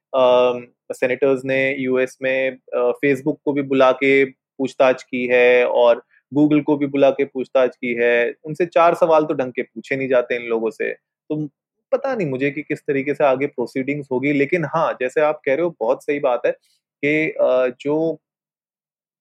सेनेटर्स 0.92 1.44
ने 1.44 1.58
यूएस 1.78 2.16
में 2.22 2.56
फेसबुक 2.74 3.40
को 3.44 3.52
भी 3.52 3.62
बुला 3.64 3.90
के 3.94 4.24
पूछताछ 4.24 5.02
की 5.02 5.26
है 5.26 5.64
और 5.66 6.02
गूगल 6.32 6.60
को 6.60 6.76
भी 6.76 6.86
बुला 6.86 7.10
के 7.10 7.24
पूछताछ 7.24 7.76
की 7.76 7.94
है। 7.94 8.32
उनसे 8.44 8.66
चार 8.66 8.94
सवाल 8.94 9.24
तो 9.24 9.34
ढंग 9.34 9.52
के 9.52 9.62
पूछे 9.62 9.96
नहीं 9.96 10.08
जाते 10.08 10.36
इन 10.36 10.48
लोगों 10.48 10.70
से। 10.70 10.92
तो 10.92 11.36
पता 11.92 12.14
नहीं 12.14 12.28
मुझे 12.28 12.50
कि 12.50 12.62
किस 12.62 12.80
तरीके 12.80 13.14
से 13.14 13.24
आगे 13.24 13.46
प्रोसीडिंग्स 13.46 14.08
होगी 14.12 14.32
लेकिन 14.32 14.64
हाँ 14.74 14.92
जैसे 15.00 15.20
आप 15.20 15.40
कह 15.46 15.54
रहे 15.54 15.64
हो 15.64 15.74
बहुत 15.80 16.04
सही 16.04 16.18
बात 16.20 16.42
है 16.46 16.52
कि 16.52 17.34
जो 17.80 17.96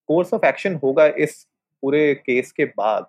कोर्स 0.09 0.33
ऑफ़ 0.33 0.45
एक्शन 0.45 0.75
होगा 0.75 1.05
इस 1.19 1.45
पूरे 1.83 2.13
केस 2.15 2.51
के 2.51 2.65
बाद, 2.67 3.07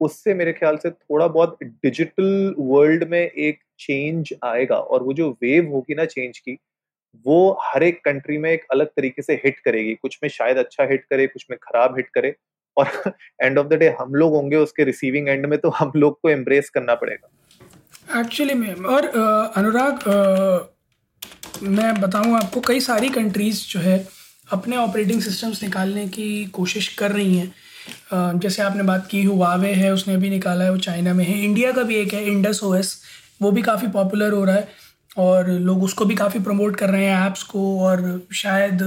उससे 0.00 0.34
मेरे 0.34 0.52
ख्याल 0.52 0.76
से 0.76 0.90
थोड़ा 0.90 1.26
बहुत 1.28 1.58
डिजिटल 1.62 2.54
वर्ल्ड 2.58 3.08
में 3.10 3.20
एक 3.20 3.58
चेंज 3.80 4.32
आएगा 4.44 4.76
और 4.76 5.02
वो 5.02 5.12
जो 5.12 5.30
वेव 5.42 5.68
होगी 5.72 5.94
ना 5.94 6.04
चेंज 6.06 6.38
की, 6.38 6.58
वो 7.26 7.58
हर 7.62 7.82
एक 7.82 8.00
कंट्री 8.04 8.38
में 8.38 8.50
एक 8.50 8.64
अलग 8.72 8.86
तरीके 8.88 9.22
से 9.22 9.34
हिट 9.44 9.58
करेगी। 9.60 9.94
कुछ 9.94 10.18
में 10.22 10.28
शायद 10.30 10.58
अच्छा 10.58 10.84
हिट 10.90 11.04
करे, 11.04 11.26
कुछ 11.26 11.46
में 11.50 11.58
खराब 11.62 11.96
हिट 11.96 12.08
करे 12.08 12.34
और 12.76 13.14
एंड 13.42 13.58
ऑफ़ 13.58 13.66
द 13.66 13.74
डे 13.74 13.88
हम 14.00 14.14
लोग 14.14 14.34
होंगे 14.34 14.56
उसके 14.56 14.84
रिसीविंग 14.84 15.28
एंड 15.28 15.46
में 15.46 15.58
तो 15.58 15.68
हम 15.70 15.92
लोग 15.96 16.20
को 16.20 16.30
एम्ब्रेस 16.30 16.70
करना 16.70 16.94
पड़ेगा। 16.94 18.20
एक्चुअली 18.20 18.54
मैम 18.54 18.86
और 18.86 19.06
अनुराग 19.56 20.08
मैं 21.62 21.94
बताऊँ 22.00 22.36
आपको 22.36 22.60
कई 22.60 22.80
सारी 22.80 23.08
कंट्रीज़ 23.10 23.66
जो 23.68 23.80
है 23.80 24.04
अपने 24.52 24.76
ऑपरेटिंग 24.76 25.20
सिस्टम्स 25.20 25.62
निकालने 25.62 26.06
की 26.08 26.44
कोशिश 26.52 26.88
कर 26.96 27.12
रही 27.12 27.36
हैं। 27.36 27.52
जैसे 28.12 28.62
आपने 28.62 28.82
बात 28.82 29.06
की 29.06 29.22
हुआवे 29.24 29.72
है, 29.72 29.92
उसने 29.92 30.16
भी 30.16 30.30
निकाला 30.30 30.64
है, 30.64 30.70
वो 30.70 30.78
चाइना 30.78 31.14
में 31.14 31.24
है। 31.24 31.42
इंडिया 31.44 31.72
का 31.72 31.82
भी 31.82 31.96
एक 31.96 32.14
है 32.14 32.24
इंडस 32.26 32.62
ओएस 32.64 32.96
वो 33.42 33.50
भी 33.50 33.62
काफ़ी 33.62 33.88
पॉपुलर 33.88 34.32
हो 34.32 34.44
रहा 34.44 34.56
है 34.56 34.68
और 35.18 35.50
लोग 35.50 35.82
उसको 35.82 36.04
भी 36.04 36.14
काफ़ी 36.14 36.40
प्रमोट 36.40 36.76
कर 36.76 36.90
रहे 36.90 37.04
हैं 37.04 37.26
ऐप्स 37.26 37.42
को 37.44 37.62
और 37.80 38.26
शायद 38.34 38.82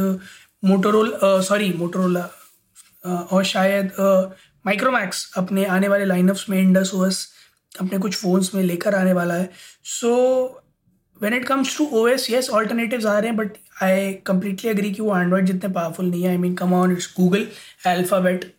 मोटोरोल 0.63 1.11
सॉरी 1.23 1.73
मोटोरोला 1.77 2.27
और 3.31 3.43
शायद 3.43 3.91
माइक्रोमैक्स 4.65 5.31
अपने 5.37 5.65
आने 5.67 5.87
वाले 5.87 6.05
लाइनअप्स 6.05 6.49
में 6.49 6.59
इंडस 6.59 6.91
ओएस 6.95 7.27
अपने 7.79 7.97
कुछ 7.99 8.15
फ़ोन्स 8.15 8.53
में 8.55 8.63
लेकर 8.63 8.95
आने 8.95 9.13
वाला 9.13 9.33
है। 9.33 9.49
So 9.83 10.13
when 11.21 11.33
it 11.33 11.45
comes 11.47 11.77
to 11.77 11.85
O 11.93 12.07
S 12.07 12.29
yes 12.29 12.49
alternatives 12.49 13.05
आ 13.05 13.17
रहे 13.19 13.29
हैं 13.29 13.37
बट 13.37 13.57
आई 13.83 14.11
कम्प्लीटली 14.27 14.69
अग्री 14.69 14.91
कि 14.91 15.01
वो 15.01 15.17
एंड्रॉयड 15.17 15.45
जितने 15.45 15.69
पावरफुल 15.73 16.05
नहीं 16.05 16.23
है। 16.23 16.29
I 16.29 16.37
mean 16.37 16.55
come 16.55 16.73
on 16.73 16.91
it's 16.91 17.13
Google 17.17 17.47
Alphabet 17.87 18.53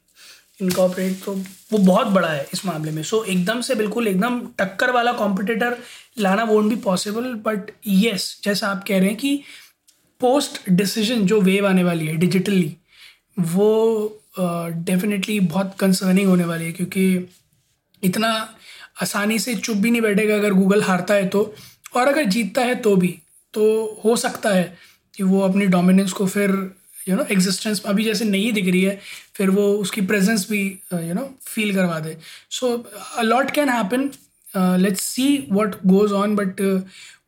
incorporate 0.63 1.25
तो 1.25 1.35
वो 1.73 1.79
बहुत 1.79 2.07
बड़ा 2.07 2.29
है 2.29 2.47
इस 2.53 2.67
मामले 2.67 2.91
में। 2.91 3.03
सो 3.03 3.17
so, 3.19 3.29
एकदम 3.29 3.61
से 3.61 3.75
बिल्कुल 3.75 4.09
एकदम 4.09 4.41
टक्कर 4.59 4.91
वाला 4.91 5.13
कॉम्पिटिटर 5.13 5.79
लाना 6.19 6.45
won't 6.45 6.65
be 6.65 6.77
possible 6.77 7.35
but 7.35 7.71
yes 7.87 8.41
जैसा 8.45 8.69
आप 8.69 8.85
कह 8.89 8.99
रहे 8.99 9.09
हैं 9.09 9.17
कि 9.17 9.43
पोस्ट 10.21 10.71
डिसीज़न 10.71 11.27
जो 11.27 11.41
वेव 11.41 11.67
आने 11.67 11.85
वाली 11.85 12.07
है 12.07 12.17
डिजिटली 12.17 12.77
वो 13.41 14.23
डेफिनेटली 14.69 15.41
uh, 15.41 15.47
बहुत 15.47 15.77
कंसर्निंग 15.79 16.29
होने 16.29 16.45
वाली 16.45 16.65
है 16.65 16.73
क्योंकि 16.73 17.29
इतना 18.05 18.55
आसानी 19.03 19.39
से 19.39 19.55
चुप 19.55 19.77
भी 19.77 19.91
नहीं 19.91 20.03
बैठेगा 20.03 20.35
अगर 20.35 20.53
गूगल 20.53 20.83
हारता 20.83 21.15
है 21.15 21.29
तो 21.29 21.55
और 21.95 22.09
अगर 22.09 22.25
जीतता 22.25 22.63
है 22.63 22.75
तो 22.75 22.97
भी 22.97 23.19
तो 23.55 23.65
हो 24.05 24.17
सकता 24.17 24.51
है 24.51 24.77
कि 25.15 25.23
वो 25.23 25.41
अपनी 25.41 25.67
डोमिनेंस 25.67 26.13
को 26.13 26.27
फिर 26.27 26.51
यू 27.07 27.17
नो 27.17 27.25
एग्जिस्टेंस 27.31 27.83
अभी 27.87 28.05
जैसे 28.05 28.25
नहीं 28.25 28.53
दिख 28.53 28.67
रही 28.67 28.83
है, 28.83 28.99
फिर 29.35 29.51
वो 29.51 29.67
उसकी 29.75 30.01
प्रेजेंस 30.03 30.49
भी 30.51 30.63
यू 30.95 31.15
नो 31.15 31.29
फील 31.45 31.75
करवा 31.75 31.99
दे। 32.01 32.17
So 32.51 32.73
a 33.17 33.23
lot 33.23 33.51
can 33.51 33.69
happen 33.69 34.11
let's 34.81 35.03
see 35.05 35.27
what 35.51 35.75
goes 35.87 36.13
on 36.15 36.37
but 36.37 36.61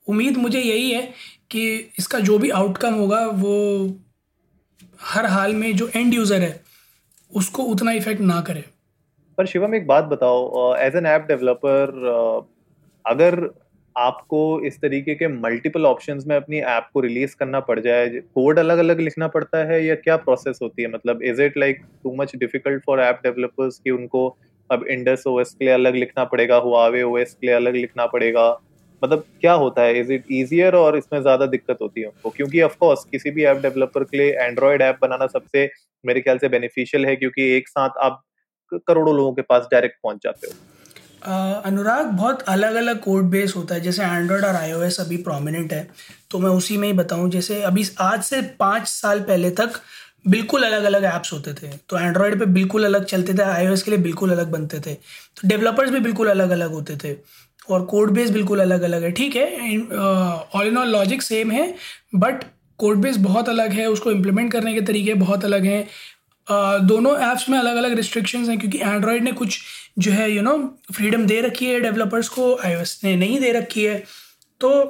उम्मीद 0.09 0.37
मुझे 0.39 0.61
यही 0.61 0.91
है 0.91 1.03
कि 1.51 1.93
इसका 1.99 2.19
जो 2.21 2.39
भी 2.39 2.51
आउटकम 2.53 2.95
होगा, 2.95 3.25
वो 3.27 3.99
हर 5.05 5.27
हाल 5.27 5.55
में 5.55 5.77
जो 5.77 5.91
एंड 5.97 6.15
यूज़र 6.15 6.43
है, 6.43 6.61
उसको 7.33 7.63
उतना 7.65 7.93
इफ़ेक्ट 7.93 8.21
ना 8.23 8.41
करे। 8.41 8.65
पर 9.39 9.47
शिवम, 9.47 9.75
एक 9.75 9.87
बात 9.87 10.05
बताओ 10.07 10.75
एज 10.77 10.97
एन 10.97 11.07
ऐप 11.07 11.27
डेवलपर 11.29 11.91
अगर 13.05 13.37
आपको 13.99 14.41
इस 14.67 14.77
तरीके 14.81 15.15
के 15.15 15.29
मल्टीपल 15.29 15.87
ऑप्शंस 15.87 16.25
में 16.27 16.35
अपनी 16.37 16.59
ऐप 16.73 16.89
को 16.95 17.01
रिलीज़ 17.01 17.35
करना 17.39 17.61
पड़ 17.61 17.79
जाए 17.81 18.09
कोड 18.09 18.59
अलग 18.59 18.79
अलग 18.79 19.01
लिखना 19.01 19.29
पड़ता 19.29 19.65
है 19.69 19.85
या 19.85 19.95
क्या 19.97 20.17
प्रोसेस 20.19 20.59
होती 20.63 20.83
है? 20.83 20.89
मतलब 20.89 21.23
is 21.23 21.43
it 21.43 21.57
like 21.59 21.81
too 22.05 22.15
much 22.17 22.37
difficult 22.37 22.83
for 22.87 23.01
app 23.01 23.21
developers 23.25 23.79
कि 23.79 23.91
उनको 23.91 24.29
अब 24.71 24.85
इंडस 24.91 25.25
ओएस 25.27 25.53
के 25.53 25.65
लिए 25.65 25.75
अलग 25.75 25.95
लिखना 25.95 26.25
पड़ेगा 26.25 26.57
हुआवे 26.59 27.03
ओएस 27.03 27.35
के 27.35 27.47
लिए 27.47 27.55
अलग 27.57 27.75
लिखना 27.75 28.07
पड़ेगा? 28.07 28.49
मतलब 29.03 29.25
क्या 29.41 29.53
होता 29.55 29.83
है? 29.83 29.99
इज़ 30.01 30.13
इट 30.13 30.25
इजियर 30.33 30.75
और 30.77 30.97
इसमें 30.99 31.21
ज़्यादा 31.23 31.47
दिक्कत 31.47 31.79
होती 31.83 32.01
है 32.01 32.07
उनको? 32.07 32.31
क्योंकि 32.31 32.63
ऑफ़ 32.63 32.77
कोर्स 32.81 33.05
किसी 33.11 33.31
भी 33.31 33.45
ऐप 33.45 33.57
डेवलपर 33.59 34.05
के 34.05 34.17
लिए 34.17 34.33
एंड्रॉयड 34.39 34.83
ऐप 34.83 34.99
बनाना 35.03 35.27
सबसे 35.29 35.71
मेरे 36.05 36.21
ख्याल 36.21 36.39
से 36.39 36.49
बेनिफिशियल 36.49 37.07
है, 37.07 37.17
क्योंकि 37.17 37.51
एक 37.57 37.69
साथ 37.69 38.03
आप 38.03 38.23
करोड़ों 38.87 39.17
लोगों 39.17 39.33
के 39.35 39.43
पास 39.43 39.69
डायरेक्ट 39.73 39.97
पहुँच 40.03 40.23
जाते 40.25 40.47
हो। 40.47 40.78
अनुराग, 41.23 42.07
बहुत 42.07 42.43
अलग 42.49 42.75
अलग 42.75 43.01
कोड 43.01 43.25
बेस 43.31 43.55
होता 43.57 43.75
है। 43.75 43.81
जैसे 43.81 44.03
एंड्रॉयड 44.03 44.45
और 44.45 44.57
आईओएस 44.57 45.01
अभी 45.01 45.17
प्रोमिनेंट 45.19 45.73
है 45.73 45.89
तो 46.31 46.39
मैं 46.39 46.51
उसी 46.51 46.77
में 46.77 46.87
ही 46.89 46.95
बताऊँ। 46.95 47.31
जैसे 47.31 47.63
अभी 47.63 47.87
आज 48.01 48.23
से 48.23 48.41
पाँच 48.61 48.87
साल 48.89 49.21
पहले 49.23 49.51
तक 49.53 49.81
बिल्कुल 50.27 50.63
अलग 50.63 50.85
अलग 50.85 51.05
ऐप्स 51.07 51.33
होते 51.33 51.53
थे। 51.55 51.69
तो 51.89 51.99
एंड्रॉयड 51.99 52.39
पे 52.39 52.47
बिल्कुल 52.47 52.85
अलग 52.85 53.05
चलते 53.07 53.35
थे 53.35 53.43
आईओएस 53.43 53.83
के 53.83 53.91
लिए 53.91 54.01
बिल्कुल 54.01 54.31
अलग 54.31 54.51
बनते 54.51 54.81
थे। 54.81 54.95
तो 54.95 55.49
डेवलपर्स 55.49 55.91
भी 55.91 56.01
बिल्कुल 56.01 56.29
अलग 56.31 56.51
अलग 56.51 56.73
होते 56.73 56.97
थे 57.05 57.17
और 57.69 57.85
कोड 57.85 58.11
बेस 58.11 58.31
बिल्कुल 58.31 58.61
अलग 58.61 58.83
अलग 58.83 59.03
है। 59.03 59.11
ठीक 59.13 59.37
है 59.37 59.47
all 60.55 60.67
in 60.67 60.79
all 60.79 60.89
logic 60.89 61.23
same 61.23 61.51
है 61.51 61.75
बट 62.15 62.45
कोड 62.79 62.97
बेस 62.99 63.17
बहुत 63.19 63.49
अलग 63.49 63.73
है। 63.73 63.87
उसको 63.89 64.11
इम्प्लीमेंट 64.11 64.53
करने 64.53 64.75
के 64.75 64.81
तरीके 64.83 65.15
बहुत 65.17 65.45
अलग 65.45 65.65
हैं। 65.65 65.87
दोनों 66.87 67.17
ऐप्स 67.23 67.49
में 67.49 67.59
अलग 67.59 67.77
अलग 67.77 67.95
रिस्ट्रिक्शंस 67.97 68.49
हैं, 68.49 68.59
क्योंकि 68.59 68.79
एंड्रॉयड 68.79 69.23
ने 69.23 69.33
कुछ 69.33 69.59
जो 69.99 70.13
है 70.13 70.31
यू 70.31 70.43
नो 70.43 70.79
फ्रीडम 70.93 71.27
दे 71.27 71.41
रखी 71.41 71.67
है 71.67 71.81
डेवलपर्स 71.81 72.29
को 72.29 72.55
आई 72.57 72.75
ने 73.05 73.17
नहीं 73.17 73.41
दे 73.41 73.53
रखी 73.53 73.85
है। 73.85 74.05
तो 74.61 74.85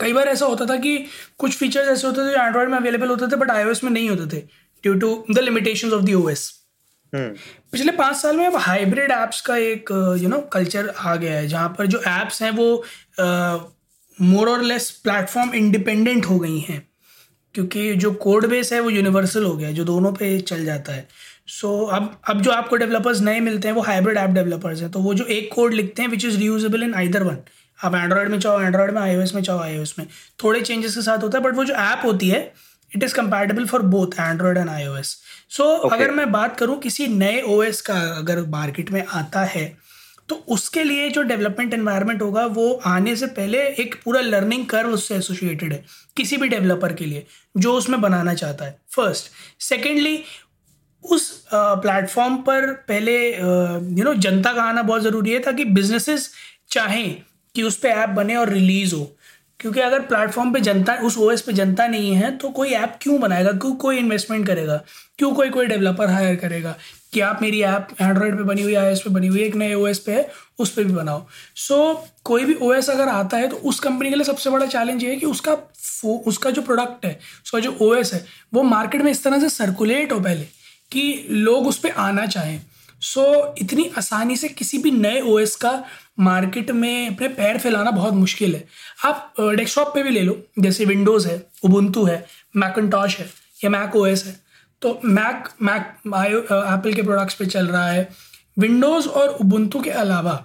कई 0.00 0.12
बार 0.12 0.28
ऐसा 0.28 0.46
होता 0.46 0.66
था 0.66 0.76
कि 0.76 0.96
कुछ 1.38 1.56
फीचर्स 1.56 1.88
ऐसे 1.88 2.06
होते 2.06 2.20
थे 2.20 2.32
जो 2.32 2.42
एंड्रॉयड 2.42 2.68
में 2.68 2.78
अवेलेबल 2.78 3.08
होते 3.08 3.26
थे 3.26 3.36
बट 3.36 3.50
आईओएस 3.50 3.84
में 3.84 3.90
नहीं 3.90 4.10
होते 4.10 4.36
थे 4.36 4.40
due 4.82 4.94
to 4.94 5.24
the 5.30 5.38
limitation 5.38 5.92
of 5.92 6.02
the 6.02 6.14
ओ 6.14 6.30
पिछले 7.14 7.92
पाँच 7.92 8.16
साल 8.16 8.36
में 8.36 8.46
अब 8.46 8.56
हाइब्रिड 8.56 9.10
ऐप्स 9.10 9.40
का 9.40 9.56
एक 9.56 9.90
यू 10.20 10.28
नो 10.28 10.38
कल्चर 10.38 10.88
आ 10.98 11.16
गया 11.16 11.32
है 11.32 11.48
जहाँ 11.48 11.74
पर 11.78 11.86
जो 11.86 12.00
ऐप्स 12.00 12.42
हैं 12.42 12.50
वो 12.50 12.84
मोर 14.22 14.48
और 14.50 14.62
लेस 14.62 14.90
प्लेटफॉर्म 14.90 15.54
इंडिपेंडेंट 15.54 16.26
हो 16.26 16.38
गई 16.38 16.58
हैं 16.58 16.88
क्योंकि 17.54 17.94
जो 17.94 18.12
कोड 18.12 18.46
बेस 18.46 18.72
है 18.72 18.80
वो 18.80 18.90
यूनिवर्सल 18.90 19.44
हो 19.44 19.56
गया 19.56 19.68
है 19.68 19.74
जो 19.74 19.84
दोनों 19.84 20.12
पे 20.12 20.40
चल 20.40 20.64
जाता 20.64 20.92
है। 20.92 21.08
सो 21.50 21.68
so, 21.86 21.94
अब 21.94 22.20
अब 22.28 22.40
जो 22.40 22.50
आपको 22.50 22.76
डेवलपर्स 22.76 23.20
नए 23.20 23.40
मिलते 23.40 23.68
हैं 23.68 23.74
वो 23.74 23.82
हाइब्रिड 23.82 24.16
ऐप 24.16 24.30
डेवलपर्स 24.30 24.80
हैं। 24.82 24.90
तो 24.90 24.98
वो 24.98 25.14
जो 25.14 25.24
एक 25.24 25.52
कोड 25.54 25.74
लिखते 25.74 26.02
हैं 26.02 26.08
which 26.08 26.24
is 26.24 26.38
reusable 26.38 26.82
in 26.82 26.94
either 26.94 27.22
one 27.22 27.38
आप 27.84 27.94
एंड्रॉयड 27.94 28.28
में 28.28 28.40
चाहो 28.40 28.60
एंड्रॉयड 28.60 28.90
में 28.90 29.00
आईओएस 29.02 29.34
में 29.34 29.42
चाहो 29.42 29.60
आई 29.60 29.78
में। 29.98 30.06
थोड़े 30.44 30.60
चेंजेस 30.60 30.94
के 30.94 31.02
साथ 31.02 31.18
होता 31.18 31.38
है 31.38 31.44
बट 31.44 31.54
वो 31.54 31.64
जो 31.64 31.74
ऐप 31.74 32.02
होती 32.04 32.28
है 32.28 32.40
it 32.96 33.02
is 33.02 33.14
compatible 33.14 33.66
for 33.66 33.82
both 33.82 34.20
Android 34.20 34.58
and 34.58 34.68
iOS 35.48 35.64
अगर 35.88 36.10
मैं 36.10 36.32
बात 36.32 36.58
करूँ 36.58 36.78
किसी 36.80 37.06
नए 37.06 37.40
ओएस 37.42 37.80
का 37.80 37.94
अगर 37.94 38.42
मार्केट 38.46 38.90
में 38.90 39.04
आता 39.06 39.44
है 39.44 39.90
तो 40.28 40.34
उसके 40.48 40.82
लिए 40.84 41.08
जो 41.10 41.22
डेवलपमेंट 41.22 41.74
एनवायरनमेंट 41.74 42.22
होगा 42.22 42.44
वो 42.46 42.72
आने 42.86 43.14
से 43.16 43.26
पहले 43.26 43.58
एक 43.58 43.94
पूरा 44.04 44.20
लर्निंग 44.20 44.66
कर्व 44.66 44.90
उससे 44.90 45.14
एसोसिएटेड 45.14 45.72
है 45.72 45.84
किसी 46.16 46.36
भी 46.36 46.48
डेवलपर 46.48 46.92
के 46.92 47.04
लिए 47.04 47.26
जो 47.56 47.72
उसमें 47.72 48.00
बनाना 48.00 48.34
चाहता 48.34 48.64
है। 48.64 48.78
फ़र्स्ट 48.90 49.30
सेकेंडली 49.62 50.22
उस 51.04 51.30
प्लेटफॉर्म 51.54 52.36
पर 52.42 52.66
पहले 52.88 53.16
यू 53.36 54.04
नो 54.04 54.14
जनता 54.16 54.52
का 54.52 54.62
आना 54.62 54.82
बहुत 54.82 55.02
ज़रूरी 55.02 55.30
है 55.30 55.38
ताकि 55.40 55.64
बिजनेसेस 55.64 56.30
चाहें 56.70 57.14
कि 57.54 57.62
उस 57.62 57.76
पर 57.76 57.88
ऐप 57.88 58.08
बने 58.08 58.36
और 58.36 58.48
रिलीज़ 58.48 58.94
हो। 58.94 59.16
क्योंकि 59.60 59.80
अगर 59.80 60.00
प्लेटफॉर्म 60.00 60.52
पे 60.52 60.60
जनता 60.60 60.94
उस 61.04 61.16
ओएस 61.18 61.40
पे 61.42 61.52
जनता 61.52 61.86
नहीं 61.86 62.14
है 62.14 62.30
तो 62.38 62.48
कोई 62.48 62.70
ऐप 62.70 62.96
क्यों 63.02 63.20
बनाएगा? 63.20 63.52
क्यों 63.52 63.74
कोई 63.76 63.98
इन्वेस्टमेंट 63.98 64.46
करेगा? 64.46 64.80
क्यों 65.18 65.32
कोई 65.34 65.50
कोई 65.50 65.66
डेवलपर 65.66 66.10
हायर 66.10 66.36
करेगा? 66.36 66.74
कि 67.12 67.20
आप 67.20 67.42
मेरी 67.42 67.60
ऐप 67.62 67.88
एंड्रॉयड 68.00 68.36
पे 68.36 68.42
बनी 68.42 68.62
हुई 68.62 68.74
आई 68.74 68.94
पे 68.94 69.10
बनी 69.10 69.26
हुई 69.26 69.40
एक 69.42 69.56
नए 69.56 69.74
ओएस 69.74 69.98
पे 69.98 70.12
है 70.12 70.30
उस 70.58 70.70
पर 70.72 70.84
भी 70.84 70.92
बनाओ। 70.92 71.24
सो 71.56 71.74
so, 71.74 72.08
कोई 72.24 72.44
भी 72.44 72.54
ओएस 72.62 72.90
अगर 72.90 73.08
आता 73.08 73.36
है 73.36 73.48
तो 73.48 73.56
उस 73.56 73.80
कंपनी 73.80 74.10
के 74.10 74.16
लिए 74.16 74.24
सबसे 74.24 74.50
बड़ा 74.50 74.66
चैलेंज 74.66 75.02
ये 75.04 75.10
है 75.10 75.16
कि 75.16 75.26
उसका 75.26 75.56
उसका 76.26 76.50
जो 76.50 76.62
प्रोडक्ट 76.62 77.04
है 77.06 77.18
उसका 77.44 77.58
जो 77.60 77.76
ओएस 77.82 78.12
है 78.14 78.24
वो 78.54 78.62
मार्केट 78.62 79.02
में 79.02 79.10
इस 79.10 79.22
तरह 79.24 79.40
से 79.40 79.48
सर्कुलेट 79.48 80.12
हो 80.12 80.20
पहले। 80.20 80.46
कि 80.92 81.26
लोग 81.30 81.66
उस 81.66 81.78
पर 81.78 81.90
आना 81.90 82.26
चाहें। 82.26 82.60
सो 83.00 83.22
so, 83.22 83.62
इतनी 83.62 83.90
आसानी 83.98 84.36
से 84.36 84.48
किसी 84.48 84.78
भी 84.78 84.90
नए 84.90 85.20
ओएस 85.20 85.54
का 85.56 85.72
मार्केट 86.18 86.70
में 86.70 87.08
अपने 87.08 87.28
पैर 87.28 87.58
फैलाना 87.58 87.90
बहुत 87.90 88.14
मुश्किल 88.14 88.54
है। 88.54 88.66
आप 89.04 89.34
डेस्कटॉप 89.40 89.94
पे 89.94 90.02
भी 90.02 90.10
ले 90.10 90.20
लो। 90.20 90.38
जैसे 90.58 90.84
विंडोज़ 90.84 91.28
है 91.28 91.46
उबंतू 91.64 92.04
है 92.04 92.26
मैकनटॉश 92.56 93.18
है 93.18 93.28
या 93.64 93.70
मैक 93.70 93.96
ओ 93.96 94.04
है। 94.06 94.40
तो 94.82 95.00
मैक 95.04 95.48
मैक 95.62 95.96
एप्पल 96.52 96.94
के 96.94 97.02
प्रोडक्ट्स 97.02 97.34
पे 97.34 97.46
चल 97.46 97.66
रहा 97.66 97.88
है। 97.88 98.08
विंडोज़ 98.58 99.08
और 99.08 99.28
उबंतू 99.28 99.80
के 99.80 99.90
अलावा 99.90 100.44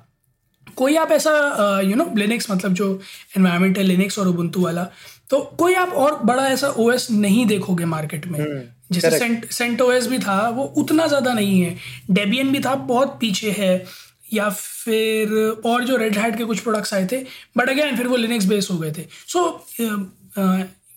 कोई 0.75 0.95
आप 0.95 1.11
ऐसा 1.11 1.81
यू 1.83 1.95
नो 1.95 2.11
लिनिक्स 2.17 2.51
मतलब 2.51 2.73
जो 2.73 2.99
एनवायरमेंट 3.37 3.77
है 3.77 3.83
लिनिक्स 3.83 4.19
और 4.19 4.27
उबंतू 4.27 4.63
वाला 4.63 4.87
तो 5.29 5.41
कोई 5.59 5.73
आप 5.73 5.89
और 5.89 6.19
बड़ा 6.23 6.47
ऐसा 6.47 6.67
ओएस 6.67 7.07
नहीं 7.11 7.45
देखोगे 7.45 7.85
मार्केट 7.85 8.27
में। 8.27 8.39
हम्म, 8.39 8.61
जैसे 8.89 9.17
सेंट 9.19 9.49
सेंट 9.51 9.81
ओएस 9.81 10.07
भी 10.07 10.19
था 10.19 10.37
वो 10.49 10.63
उतना 10.77 11.07
ज़्यादा 11.07 11.33
नहीं 11.33 11.61
है। 11.61 11.75
डेबियन 12.11 12.51
भी 12.51 12.59
था 12.59 12.75
बहुत 12.87 13.17
पीछे 13.21 13.51
है। 13.53 13.85
या 14.33 14.49
फिर 14.49 15.33
और 15.65 15.83
जो 15.83 15.95
रेड 15.97 16.17
हैट 16.17 16.37
के 16.37 16.43
कुछ 16.45 16.59
प्रोडक्ट्स 16.59 16.93
आए 16.93 17.05
थे 17.07 17.17
बट 17.57 17.69
अगेन 17.69 17.95
फिर 17.97 18.07
वो 18.07 18.15
लिनिक्स 18.17 18.45
बेस 18.45 18.67
हो 18.71 18.77
गए 18.77 18.91
थे। 18.91 19.05
सो 19.27 19.65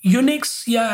यूनिक्स 0.05 0.65
या 0.69 0.85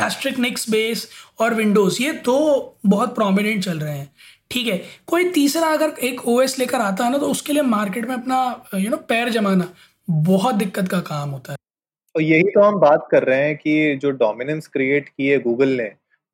एस्ट्रिकनिक्स 0.00 0.68
बेस 0.70 1.08
और 1.40 1.54
विंडोज़ 1.54 2.02
ये 2.02 2.12
दो 2.24 2.38
बहुत 2.86 3.14
प्रोमिनेंट 3.14 3.64
चल 3.64 3.78
रहे 3.78 3.96
हैं। 3.98 4.10
ठीक 4.50 4.66
है 4.66 4.76
कोई 5.06 5.24
तीसरा 5.30 5.68
अगर 5.68 5.94
एक 6.02 6.26
ओएस 6.28 6.58
लेकर 6.58 6.80
आता 6.80 7.04
है 7.04 7.10
ना 7.12 7.18
तो 7.18 7.28
उसके 7.28 7.52
लिए 7.52 7.62
मार्केट 7.64 8.08
में 8.08 8.14
अपना 8.14 8.38
यू 8.74 8.90
नो 8.90 8.96
पैर 9.08 9.28
जमाना 9.30 9.68
बहुत 10.08 10.54
दिक्कत 10.54 10.88
का 10.88 11.00
काम 11.02 11.30
होता 11.30 11.52
है। 11.52 11.58
और 12.14 12.22
यही 12.22 12.50
तो 12.50 12.62
हम 12.62 12.78
बात 12.80 13.06
कर 13.10 13.24
रहे 13.24 13.46
हैं 13.46 13.56
कि 13.56 13.96
जो 13.96 14.10
डोमिनेंस 14.12 14.66
क्रिएट 14.68 15.08
की 15.08 15.26
है 15.26 15.38
गूगल 15.40 15.68
ने 15.72 15.90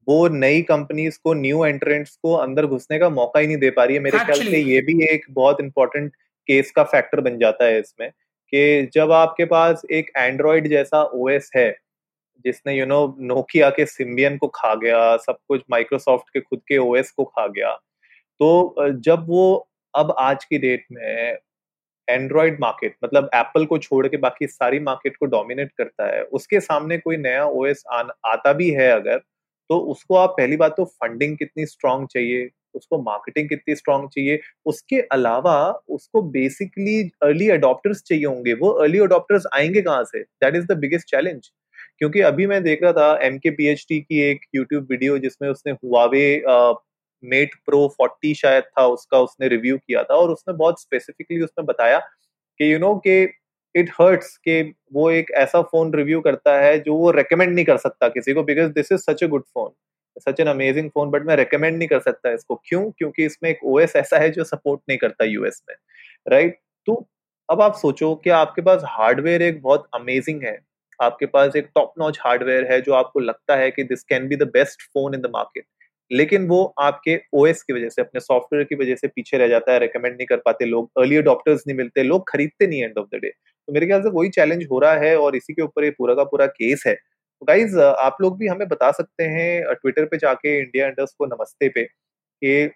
वो 0.09 0.29
नई 0.29 0.63
कंपनीज़ 0.63 1.19
को 1.25 1.35
न्यू 1.35 1.65
एंट्रेंट्स 1.65 2.17
को 2.17 2.33
अंदर 2.35 2.67
घुसने 2.67 2.99
का 2.99 3.09
मौका 3.11 3.41
ही 3.41 3.47
नहीं 3.47 3.57
दे 3.57 3.71
पा 3.71 3.85
रही 3.85 3.97
है। 3.97 4.03
मेरे 4.03 4.19
ख्याल 4.19 4.43
से 4.43 4.59
ये 4.59 4.81
भी 4.81 5.03
एक 5.05 5.27
बहुत 5.31 5.61
इंपॉर्टेंट 5.61 6.13
केस 6.49 6.71
का 6.71 6.83
फैक्टर 6.85 7.21
बन 7.21 7.39
जाता 7.39 7.65
है 7.65 7.79
इसमें 7.81 8.11
कि 8.53 8.91
जब 8.95 9.13
आपके 9.13 9.45
पास 9.45 9.83
एक 9.91 10.11
एंड्रॉइड 10.17 10.69
जैसा 10.69 11.03
ओएस 11.15 11.51
है 11.57 11.71
जिसने 12.45 12.75
यू 12.75 12.87
नो 12.87 13.17
नोकिया 13.21 13.71
के 13.71 13.87
सिम्बियन 13.87 14.37
को 14.39 14.47
खा 14.49 14.75
गया 14.75 15.17
सब 15.17 15.39
कुछ 15.49 15.63
माइक्रोसॉफ्ट 15.71 16.31
के 16.31 16.41
खुद 16.41 16.61
के 16.69 16.79
ओएस 16.79 17.11
को 17.11 17.25
खा 17.25 17.47
गया 17.47 17.73
तो 18.41 18.89
जब 19.01 19.27
वो 19.27 19.69
अब 19.95 20.15
आज 20.19 20.45
की 20.45 20.59
डेट 20.59 20.85
में 20.93 21.39
एंड्रॉयड 22.09 22.61
मार्केट 22.61 22.95
मतलब 23.05 23.31
एप्पल 23.35 23.65
को 23.67 23.79
छोड़ 23.79 24.07
के 24.09 24.17
बाकी 24.17 24.47
सारी 24.47 24.79
मार्केट 24.81 25.17
को 25.17 25.27
डोमिनेट 25.27 25.73
करता 25.79 26.07
है 26.07 26.23
उसके 26.39 26.61
सामने 26.61 26.99
कोई 26.99 27.17
नया 27.17 27.45
ओएस 27.45 27.83
आता 28.27 28.53
भी 28.53 28.71
है 28.71 28.91
अगर 28.91 29.21
तो 29.71 29.79
उसको 29.93 30.15
आप 30.17 30.35
पहली 30.39 30.57
बात 30.57 30.75
तो 30.77 30.85
फंडिंग 30.85 31.37
कितनी 31.39 31.67
स्ट्रांग 31.67 32.07
चाहिए, 32.09 32.49
उसको 32.75 32.99
मार्केटिंग 33.03 33.49
कितनी 33.49 33.75
स्ट्रांग 33.75 34.09
चाहिए, 34.09 34.41
उसके 34.67 35.01
अलावा 35.13 35.57
उसको 35.89 36.23
बेसिकली 36.33 37.01
अर्ली 37.23 37.49
अडॉप्टर्स 37.51 38.03
चाहिए 38.07 38.25
होंगे। 38.25 38.53
वो 38.55 38.71
अर्ली 38.71 38.99
अडॉप्टर्स 39.01 39.47
आएँगे 39.55 39.83
कहाँ 39.83 40.05
से? 40.05 40.23
That 40.23 40.57
is 40.57 40.67
the 40.67 40.79
biggest 40.79 41.11
challenge 41.11 41.51
क्योंकि 41.99 42.21
अभी 42.23 42.47
मैं 42.47 42.63
देख 42.63 42.83
रहा 42.83 42.93
था 42.93 43.19
एम 43.23 43.39
के 43.39 43.51
पी 43.51 43.67
एच 43.67 43.85
डी 43.91 44.01
की 44.01 44.21
एक 44.23 44.41
यूट्यूब 44.55 44.87
वीडियो 44.91 45.19
जिसमें 45.19 45.49
उसने 45.49 45.73
हुआवे 45.75 46.43
मेट 47.23 47.55
प्रो 47.67 47.87
फोर्टी 47.99 48.35
शायद 48.35 48.65
था, 48.65 48.87
उसका 48.87 49.19
उसने 49.21 49.49
रिव्यू 49.49 49.77
किया 49.79 50.03
था 50.03 50.15
और 50.15 50.31
उसने 50.31 50.55
बहुत 50.55 50.81
स्पेसिफिकली 50.81 51.41
उसमें 51.41 51.67
बताया 51.67 51.99
कि 51.99 52.73
यू 52.73 52.79
नो 52.79 52.95
कि 52.97 53.25
इट 53.77 53.91
हर्ट्स 54.01 54.37
कि 54.37 54.63
वो 54.93 55.11
एक 55.11 55.31
ऐसा 55.37 55.63
फ़ोन 55.63 55.93
रिव्यू 55.95 56.21
करता 56.21 56.59
है 56.61 56.79
जो 56.79 56.95
वो 56.95 57.11
रेकमेंड 57.11 57.55
नहीं 57.55 57.65
कर 57.65 57.77
सकता 57.77 58.09
किसी 58.09 58.33
को 58.35 58.43
because 58.43 58.71
this 58.73 58.93
is 58.93 59.01
such 59.01 59.25
a 59.25 59.27
good 59.27 59.45
phone 59.55 59.71
such 60.21 60.41
an 60.41 60.47
amazing 60.47 60.91
phone 60.91 61.11
but 61.11 61.27
मैं 61.27 61.37
रेकमेंड 61.37 61.77
नहीं 61.79 61.89
कर 61.89 62.01
सकता 62.01 62.31
इसको। 62.33 62.55
क्यों? 62.67 62.91
क्योंकि 62.91 63.25
इसमें 63.25 63.51
एक 63.51 63.65
ओएस 63.65 63.97
ऐसा 63.97 64.19
है 64.19 64.31
जो 64.31 64.45
सपोर्ट 64.45 64.81
नहीं 64.89 64.99
करता 64.99 65.25
यूएस 65.25 65.63
में 65.71 65.77
राइट 66.27 66.47
right? 66.47 66.63
तो 66.87 67.07
अब 67.49 67.63
आप 67.63 67.75
सोचो 67.75 68.15
कि 68.15 68.31
आपके 68.31 68.63
पास 68.63 68.83
हार्डवेयर 68.87 69.43
एक 69.43 69.61
बहुत 69.63 69.89
अमेजिंग 69.95 70.43
है। 70.45 70.59
आपके 71.01 71.27
पास 71.27 71.57
एक 71.57 71.69
टॉप 71.75 71.93
नॉच 71.99 72.19
हार्डवेयर 72.21 72.73
है 72.73 72.81
जो 72.83 72.93
आपको 72.95 73.21
लगता 73.21 73.57
है 73.57 73.71
कि 73.71 73.85
this 73.85 74.03
can 74.05 74.29
be 74.29 74.37
the 74.37 74.43
best 74.53 74.83
phone 74.83 75.15
in 75.15 75.21
the 75.21 75.31
market 75.33 75.65
लेकिन 76.11 76.47
वो 76.49 76.63
आपके 76.81 77.19
ओएस 77.35 77.63
की 77.63 77.73
वजह 77.73 77.89
से, 77.89 78.03
अपने 78.03 78.21
सॉफ्टवेयर 78.21 78.65
की 78.65 78.75
वजह 78.75 78.95
से 78.95 79.09
पीछे 79.09 79.39
रह 79.39 79.49
जाता 79.49 79.73
है 79.73 79.79
रेकमेंड 79.79 80.15
नहीं 80.17 80.27
कर 80.27 80.37
पाते। 80.37 80.65
लोग 80.65 80.91
अर्ली 80.99 81.17
अडॉप्टर्स 81.17 81.63
नहीं 81.67 81.77
मिलते, 81.77 82.03
लोग 82.03 82.29
खरीदते 82.31 82.67
नहीं 82.67 82.83
एंड 82.83 82.99
ऑफ़ 82.99 83.07
द 83.15 83.19
डे 83.23 83.33
तो 83.69 83.73
मेरे 83.73 83.87
ख्याल 83.87 84.03
से 84.03 84.11
वही 84.11 84.29
चैलेंज 84.31 84.67
हो 84.71 84.79
रहा 84.81 84.95
है 84.99 85.17
और 85.19 85.37
इसी 85.37 85.55
के 85.55 85.63
ऊपर 85.63 85.85
ये 85.85 85.91
पूरा 85.93 86.15
का 86.15 86.25
पूरा 86.27 86.47
केस 86.49 86.83
है। 86.87 86.95
तो 86.95 87.47
गाइज़ 87.47 87.79
आप 87.81 88.17
लोग 88.21 88.39
भी 88.39 88.47
हमें 88.49 88.67
बता 88.69 88.91
सकते 88.93 89.25
हैं 89.27 89.75
ट्विटर 89.75 90.05
पे 90.07 90.17
जाके 90.19 90.59
इंडिया 90.61 90.87
अंडर्स 90.87 91.15
को 91.15 91.27
नमस्ते 91.27 91.69
पे 91.71 91.85
कि 91.85 92.71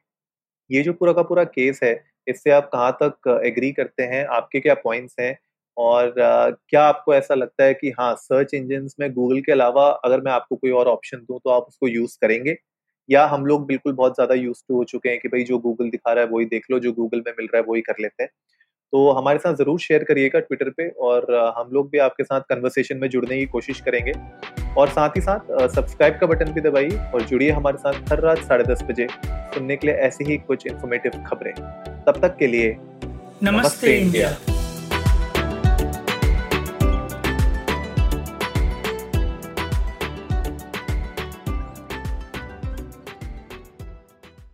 ये 0.70 0.82
जो 0.82 0.92
पूरा 0.94 1.12
का 1.14 1.22
पूरा 1.24 1.44
केस 1.46 1.80
है, 1.84 1.94
इससे 2.26 2.50
आप 2.52 2.70
कहाँ 2.72 2.92
तक 3.02 3.40
एग्री 3.46 3.72
करते 3.72 4.02
हैं, 4.04 4.24
आपके 4.28 4.60
क्या 4.60 4.74
पॉइंट्स 4.76 5.16
हैं? 5.20 5.36
और 5.76 6.14
क्या 6.18 6.82
आपको 6.84 7.14
ऐसा 7.14 7.34
लगता 7.34 7.64
है 7.64 7.74
कि 7.74 7.90
हाँ 7.92 8.14
सर्च 8.16 8.54
इंजिन 8.54 8.88
में 9.00 9.12
गूगल 9.14 9.40
के 9.42 9.52
अलावा 9.52 9.88
अगर 10.04 10.20
मैं 10.22 10.32
आपको 10.32 10.56
कोई 10.56 10.70
और 10.72 10.88
ऑप्शन 10.88 11.18
दूँ 11.20 11.38
तो 11.40 11.50
आप 11.52 11.66
उसको 11.68 11.88
यूज़ 11.88 12.18
करेंगे? 12.22 12.56
या 13.08 13.26
हम 13.28 13.46
लोग 13.46 13.66
बिल्कुल 13.66 13.92
बहुत 13.94 14.14
ज़्यादा 14.16 14.34
यूज़ 14.36 14.62
हो 14.72 14.84
चुके 14.86 15.08
हैं 15.10 15.18
कि 15.20 15.28
भाई 15.28 15.44
जो 15.44 15.58
गूगल 15.60 15.90
दिखा 15.90 16.12
रहा 16.12 16.24
है 16.24 16.30
वही 16.30 16.46
देख 16.46 16.66
लो, 16.70 16.78
जो 16.80 16.92
गूगल 16.94 17.22
में 17.26 17.32
मिल 17.34 17.46
रहा 17.46 17.58
है 17.58 17.64
वही 17.68 17.80
कर 17.82 17.96
लेते 18.00 18.22
हैं? 18.22 18.30
तो 18.92 19.10
हमारे 19.12 19.38
साथ 19.38 19.54
ज़रूर 19.54 19.78
शेयर 19.80 20.04
करिएगा 20.04 20.38
ट्विटर 20.40 20.70
पे 20.70 20.88
और 21.00 21.34
हम 21.58 21.70
लोग 21.72 21.90
भी 21.90 21.98
आपके 21.98 22.24
साथ 22.24 22.40
कन्वर्सेशन 22.50 22.96
में 22.96 23.08
जुड़ने 23.08 23.38
की 23.38 23.46
कोशिश 23.46 23.80
करेंगे। 23.80 24.12
और 24.76 24.88
साथ 24.88 25.16
ही 25.16 25.20
साथ 25.20 25.52
सब्सक्राइब 25.68 26.18
का 26.20 26.26
बटन 26.26 26.52
भी 26.52 26.60
दबाइए 26.60 26.98
और 27.14 27.22
जुड़िए 27.22 27.50
हमारे 27.50 27.78
साथ 27.78 28.12
हर 28.12 28.20
रात 28.20 28.38
साढ़े 28.44 28.64
दस 28.64 28.82
बजे 28.90 29.08
सुनने 29.54 29.76
के 29.76 29.86
लिए 29.86 29.96
ऐसी 30.08 30.24
ही 30.24 30.36
कुछ 30.38 30.66
इन्फॉर्मेटिव 30.66 31.24
खबरें। 31.26 31.52
तब 32.06 32.20
तक 32.22 32.36
के 32.38 32.46
लिए 32.46 32.76
नमस्ते, 32.78 33.50
नमस्ते 33.50 33.98
इंडिया, 33.98 34.28
इंडिया। 34.28 34.49